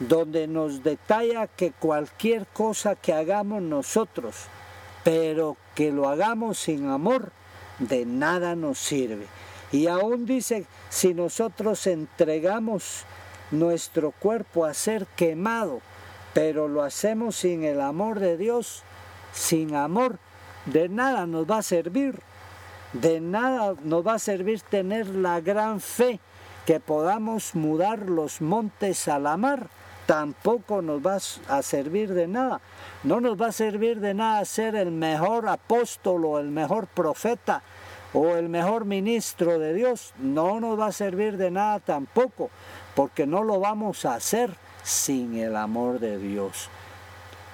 donde 0.00 0.46
nos 0.46 0.82
detalla 0.82 1.46
que 1.46 1.72
cualquier 1.72 2.46
cosa 2.46 2.96
que 2.96 3.12
hagamos 3.12 3.62
nosotros, 3.62 4.46
pero 5.04 5.56
que 5.74 5.92
lo 5.92 6.08
hagamos 6.08 6.58
sin 6.58 6.88
amor, 6.88 7.32
de 7.78 8.04
nada 8.06 8.56
nos 8.56 8.78
sirve. 8.78 9.26
Y 9.72 9.86
aún 9.86 10.26
dice, 10.26 10.66
si 10.88 11.14
nosotros 11.14 11.86
entregamos 11.86 13.04
nuestro 13.50 14.10
cuerpo 14.10 14.64
a 14.64 14.74
ser 14.74 15.06
quemado, 15.16 15.80
pero 16.34 16.68
lo 16.68 16.82
hacemos 16.82 17.36
sin 17.36 17.64
el 17.64 17.80
amor 17.80 18.20
de 18.20 18.36
Dios, 18.36 18.82
sin 19.32 19.74
amor, 19.74 20.18
de 20.66 20.88
nada 20.88 21.26
nos 21.26 21.48
va 21.48 21.58
a 21.58 21.62
servir. 21.62 22.20
De 22.92 23.20
nada 23.20 23.74
nos 23.84 24.04
va 24.04 24.14
a 24.14 24.18
servir 24.18 24.60
tener 24.62 25.06
la 25.08 25.40
gran 25.40 25.80
fe 25.80 26.18
que 26.66 26.80
podamos 26.80 27.54
mudar 27.54 28.08
los 28.08 28.40
montes 28.40 29.06
a 29.08 29.18
la 29.18 29.36
mar. 29.36 29.68
Tampoco 30.10 30.82
nos 30.82 31.00
va 31.00 31.18
a 31.46 31.62
servir 31.62 32.12
de 32.12 32.26
nada. 32.26 32.60
No 33.04 33.20
nos 33.20 33.40
va 33.40 33.46
a 33.46 33.52
servir 33.52 34.00
de 34.00 34.12
nada 34.12 34.44
ser 34.44 34.74
el 34.74 34.90
mejor 34.90 35.46
apóstol 35.48 36.24
o 36.24 36.40
el 36.40 36.48
mejor 36.48 36.88
profeta 36.88 37.62
o 38.12 38.34
el 38.34 38.48
mejor 38.48 38.86
ministro 38.86 39.60
de 39.60 39.72
Dios. 39.72 40.12
No 40.18 40.58
nos 40.58 40.76
va 40.76 40.86
a 40.86 40.92
servir 40.92 41.36
de 41.36 41.52
nada 41.52 41.78
tampoco, 41.78 42.50
porque 42.96 43.24
no 43.24 43.44
lo 43.44 43.60
vamos 43.60 44.04
a 44.04 44.14
hacer 44.14 44.50
sin 44.82 45.36
el 45.36 45.54
amor 45.54 46.00
de 46.00 46.18
Dios. 46.18 46.68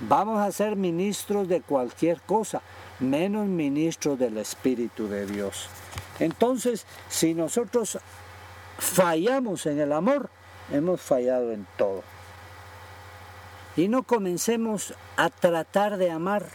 Vamos 0.01 0.39
a 0.39 0.51
ser 0.51 0.77
ministros 0.77 1.49
de 1.49 1.61
cualquier 1.61 2.23
cosa, 2.23 2.63
menos 3.01 3.47
ministros 3.49 4.19
del 4.19 4.39
Espíritu 4.39 5.09
de 5.09 5.27
Dios. 5.27 5.69
Entonces, 6.21 6.87
si 7.11 7.35
nosotros 7.35 7.99
fallamos 8.79 9.67
en 9.67 9.79
el 9.79 9.93
amor, 9.93 10.31
hemos 10.73 11.03
fallado 11.03 11.53
en 11.53 11.67
todo. 11.77 12.16
Y 13.77 13.89
no 13.89 14.05
comencemos 14.05 14.95
a 15.17 15.29
tratar 15.29 15.99
de 15.99 16.11
amar 16.11 16.47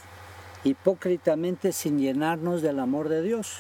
hipócritamente 0.64 1.72
sin 1.72 2.00
llenarnos 2.00 2.62
del 2.62 2.80
amor 2.80 3.10
de 3.10 3.22
Dios, 3.22 3.60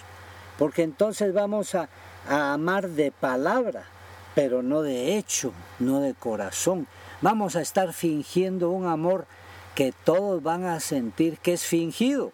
porque 0.57 0.83
entonces 0.83 1.33
vamos 1.33 1.75
a, 1.75 1.89
amar 2.27 2.89
de 2.89 3.11
palabra, 3.11 3.85
pero 4.35 4.61
no 4.61 4.83
de 4.83 5.17
hecho, 5.17 5.53
no 5.79 6.01
de 6.01 6.13
corazón. 6.13 6.87
Vamos 7.21 7.55
a 7.55 7.61
estar 7.61 7.93
fingiendo 7.93 8.69
un 8.69 8.85
amor 8.85 9.25
que 9.73 9.91
todos 9.91 10.43
van 10.43 10.65
a 10.65 10.79
sentir 10.79 11.39
que 11.39 11.53
es 11.53 11.63
fingido. 11.63 12.31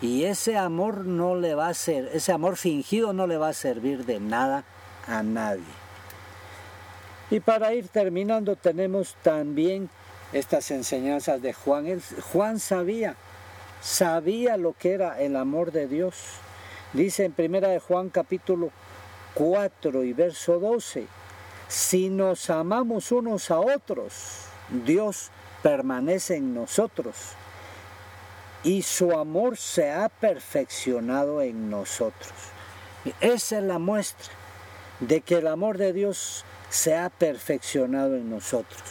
Y 0.00 0.24
ese 0.24 0.56
amor 0.56 1.04
no 1.04 1.36
le 1.36 1.54
va 1.54 1.68
a 1.68 1.74
ser, 1.74 2.10
ese 2.12 2.32
amor 2.32 2.56
fingido 2.56 3.12
no 3.12 3.26
le 3.26 3.36
va 3.38 3.48
a 3.48 3.54
servir 3.54 4.04
de 4.06 4.20
nada 4.20 4.64
a 5.06 5.22
nadie. 5.22 5.62
Y 7.30 7.40
para 7.40 7.74
ir 7.74 7.88
terminando 7.88 8.56
tenemos 8.56 9.16
también 9.22 9.90
estas 10.32 10.70
enseñanzas 10.70 11.42
de 11.42 11.52
Juan. 11.52 12.02
Juan 12.32 12.58
sabía, 12.58 13.16
sabía 13.80 14.56
lo 14.56 14.72
que 14.72 14.92
era 14.92 15.20
el 15.20 15.36
amor 15.36 15.72
de 15.72 15.88
Dios. 15.88 16.16
Dice 16.92 17.24
en 17.24 17.32
primera 17.32 17.68
de 17.68 17.80
Juan 17.80 18.08
capítulo 18.08 18.70
4 19.34 20.04
y 20.04 20.12
verso 20.12 20.58
12, 20.58 21.06
si 21.68 22.08
nos 22.08 22.48
amamos 22.48 23.12
unos 23.12 23.50
a 23.50 23.58
otros, 23.60 24.46
Dios 24.84 25.30
permanece 25.62 26.36
en 26.36 26.54
nosotros 26.54 27.16
y 28.62 28.82
su 28.82 29.12
amor 29.12 29.56
se 29.56 29.90
ha 29.90 30.08
perfeccionado 30.08 31.42
en 31.42 31.70
nosotros. 31.70 32.32
Esa 33.20 33.58
es 33.58 33.62
la 33.62 33.78
muestra 33.78 34.32
de 35.00 35.20
que 35.20 35.36
el 35.36 35.46
amor 35.46 35.78
de 35.78 35.92
Dios 35.92 36.44
se 36.68 36.96
ha 36.96 37.10
perfeccionado 37.10 38.16
en 38.16 38.30
nosotros. 38.30 38.82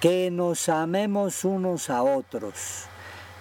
Que 0.00 0.30
nos 0.30 0.68
amemos 0.68 1.44
unos 1.44 1.90
a 1.90 2.02
otros. 2.02 2.84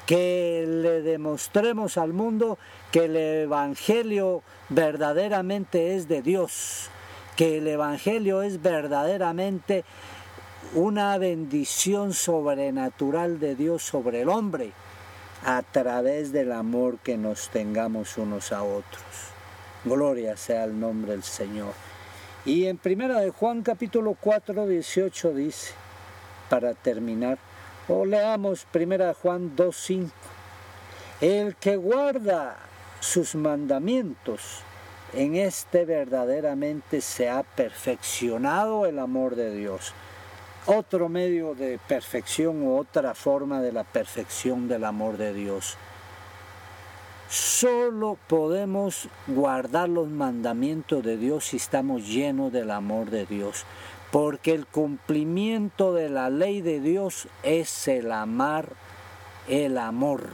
Que 0.06 0.66
le 0.68 1.02
demostremos 1.02 1.98
al 1.98 2.14
mundo 2.14 2.58
que 2.92 3.06
el 3.06 3.16
Evangelio 3.16 4.44
verdaderamente 4.70 5.96
es 5.96 6.08
de 6.08 6.22
Dios. 6.22 6.90
Que 7.36 7.58
el 7.58 7.68
Evangelio 7.68 8.42
es 8.42 8.62
verdaderamente 8.62 9.84
una 10.74 11.18
bendición 11.18 12.14
sobrenatural 12.14 13.40
de 13.40 13.56
Dios 13.56 13.84
sobre 13.84 14.22
el 14.22 14.30
hombre 14.30 14.72
a 15.46 15.62
través 15.62 16.32
del 16.32 16.52
amor 16.52 16.98
que 17.00 17.18
nos 17.18 17.50
tengamos 17.50 18.18
unos 18.18 18.52
a 18.52 18.64
otros. 18.64 19.04
Gloria 19.84 20.36
sea 20.36 20.64
el 20.64 20.80
nombre 20.80 21.12
del 21.12 21.24
Señor. 21.24 21.74
Y 22.46 22.66
en 22.66 22.78
primera 22.78 23.20
de 23.20 23.30
Juan 23.30 23.62
capítulo 23.62 24.18
4, 24.20 24.66
18 24.66 25.34
dice, 25.34 25.74
para 26.50 26.74
terminar, 26.74 27.38
o 27.88 28.06
leamos 28.06 28.66
primera 28.72 29.08
de 29.08 29.14
Juan 29.14 29.56
2, 29.56 29.76
5, 29.76 30.12
el 31.22 31.56
que 31.56 31.76
guarda 31.76 32.58
sus 33.00 33.36
mandamientos, 33.36 34.64
en 35.14 35.36
este 35.36 35.86
verdaderamente 35.86 37.00
se 37.02 37.30
ha 37.30 37.44
perfeccionado 37.44 38.86
el 38.86 39.00
amor 39.00 39.36
de 39.36 39.56
Dios. 39.56 39.94
Otro 40.66 41.10
medio 41.10 41.54
de 41.54 41.80
perfección 41.88 42.68
o 42.68 42.78
otra 42.78 43.14
forma 43.14 43.62
de 43.62 43.72
la 43.72 43.84
perfección 43.84 44.68
del 44.68 44.84
amor 44.84 45.18
de 45.18 45.34
Dios. 45.34 45.78
Solo 47.30 48.18
podemos 48.28 49.08
guardar 49.28 49.90
los 49.90 50.08
mandamientos 50.08 51.04
de 51.04 51.18
Dios 51.18 51.46
si 51.46 51.58
estamos 51.58 52.08
llenos 52.08 52.52
del 52.52 52.72
amor 52.72 53.10
de 53.10 53.26
Dios, 53.26 53.66
porque 54.12 54.54
el 54.54 54.66
cumplimiento 54.66 55.94
de 55.94 56.10
la 56.10 56.30
ley 56.30 56.62
de 56.62 56.80
Dios 56.80 57.28
es 57.44 57.88
el 57.88 58.12
amar 58.12 58.74
el 59.48 59.78
amor. 59.78 60.30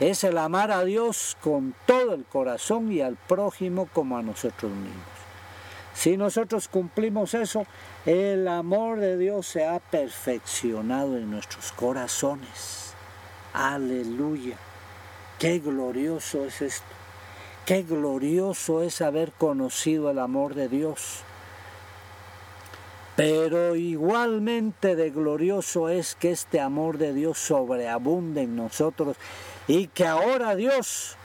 Es 0.00 0.24
el 0.24 0.38
amar 0.38 0.70
a 0.70 0.84
Dios 0.84 1.36
con 1.40 1.74
todo 1.86 2.14
el 2.14 2.24
corazón 2.24 2.92
y 2.92 3.00
al 3.00 3.16
prójimo 3.16 3.88
como 3.92 4.18
a 4.18 4.22
nosotros 4.22 4.72
mismos. 4.72 5.14
Si 5.94 6.16
nosotros 6.16 6.66
cumplimos 6.66 7.34
eso, 7.34 7.66
el 8.04 8.48
amor 8.48 8.98
de 8.98 9.16
Dios 9.16 9.46
se 9.46 9.64
ha 9.64 9.78
perfeccionado 9.78 11.16
en 11.16 11.30
nuestros 11.30 11.70
corazones. 11.72 12.94
Aleluya. 13.52 14.56
Qué 15.38 15.60
glorioso 15.60 16.44
es 16.44 16.60
esto. 16.60 16.86
Qué 17.64 17.82
glorioso 17.82 18.82
es 18.82 19.00
haber 19.00 19.30
conocido 19.32 20.10
el 20.10 20.18
amor 20.18 20.54
de 20.54 20.68
Dios. 20.68 21.22
Pero 23.16 23.76
igualmente 23.76 24.96
de 24.96 25.10
glorioso 25.10 25.88
es 25.88 26.16
que 26.16 26.32
este 26.32 26.60
amor 26.60 26.98
de 26.98 27.12
Dios 27.12 27.38
sobreabunde 27.38 28.42
en 28.42 28.56
nosotros 28.56 29.16
y 29.68 29.86
que 29.86 30.06
ahora 30.06 30.56
Dios 30.56 31.16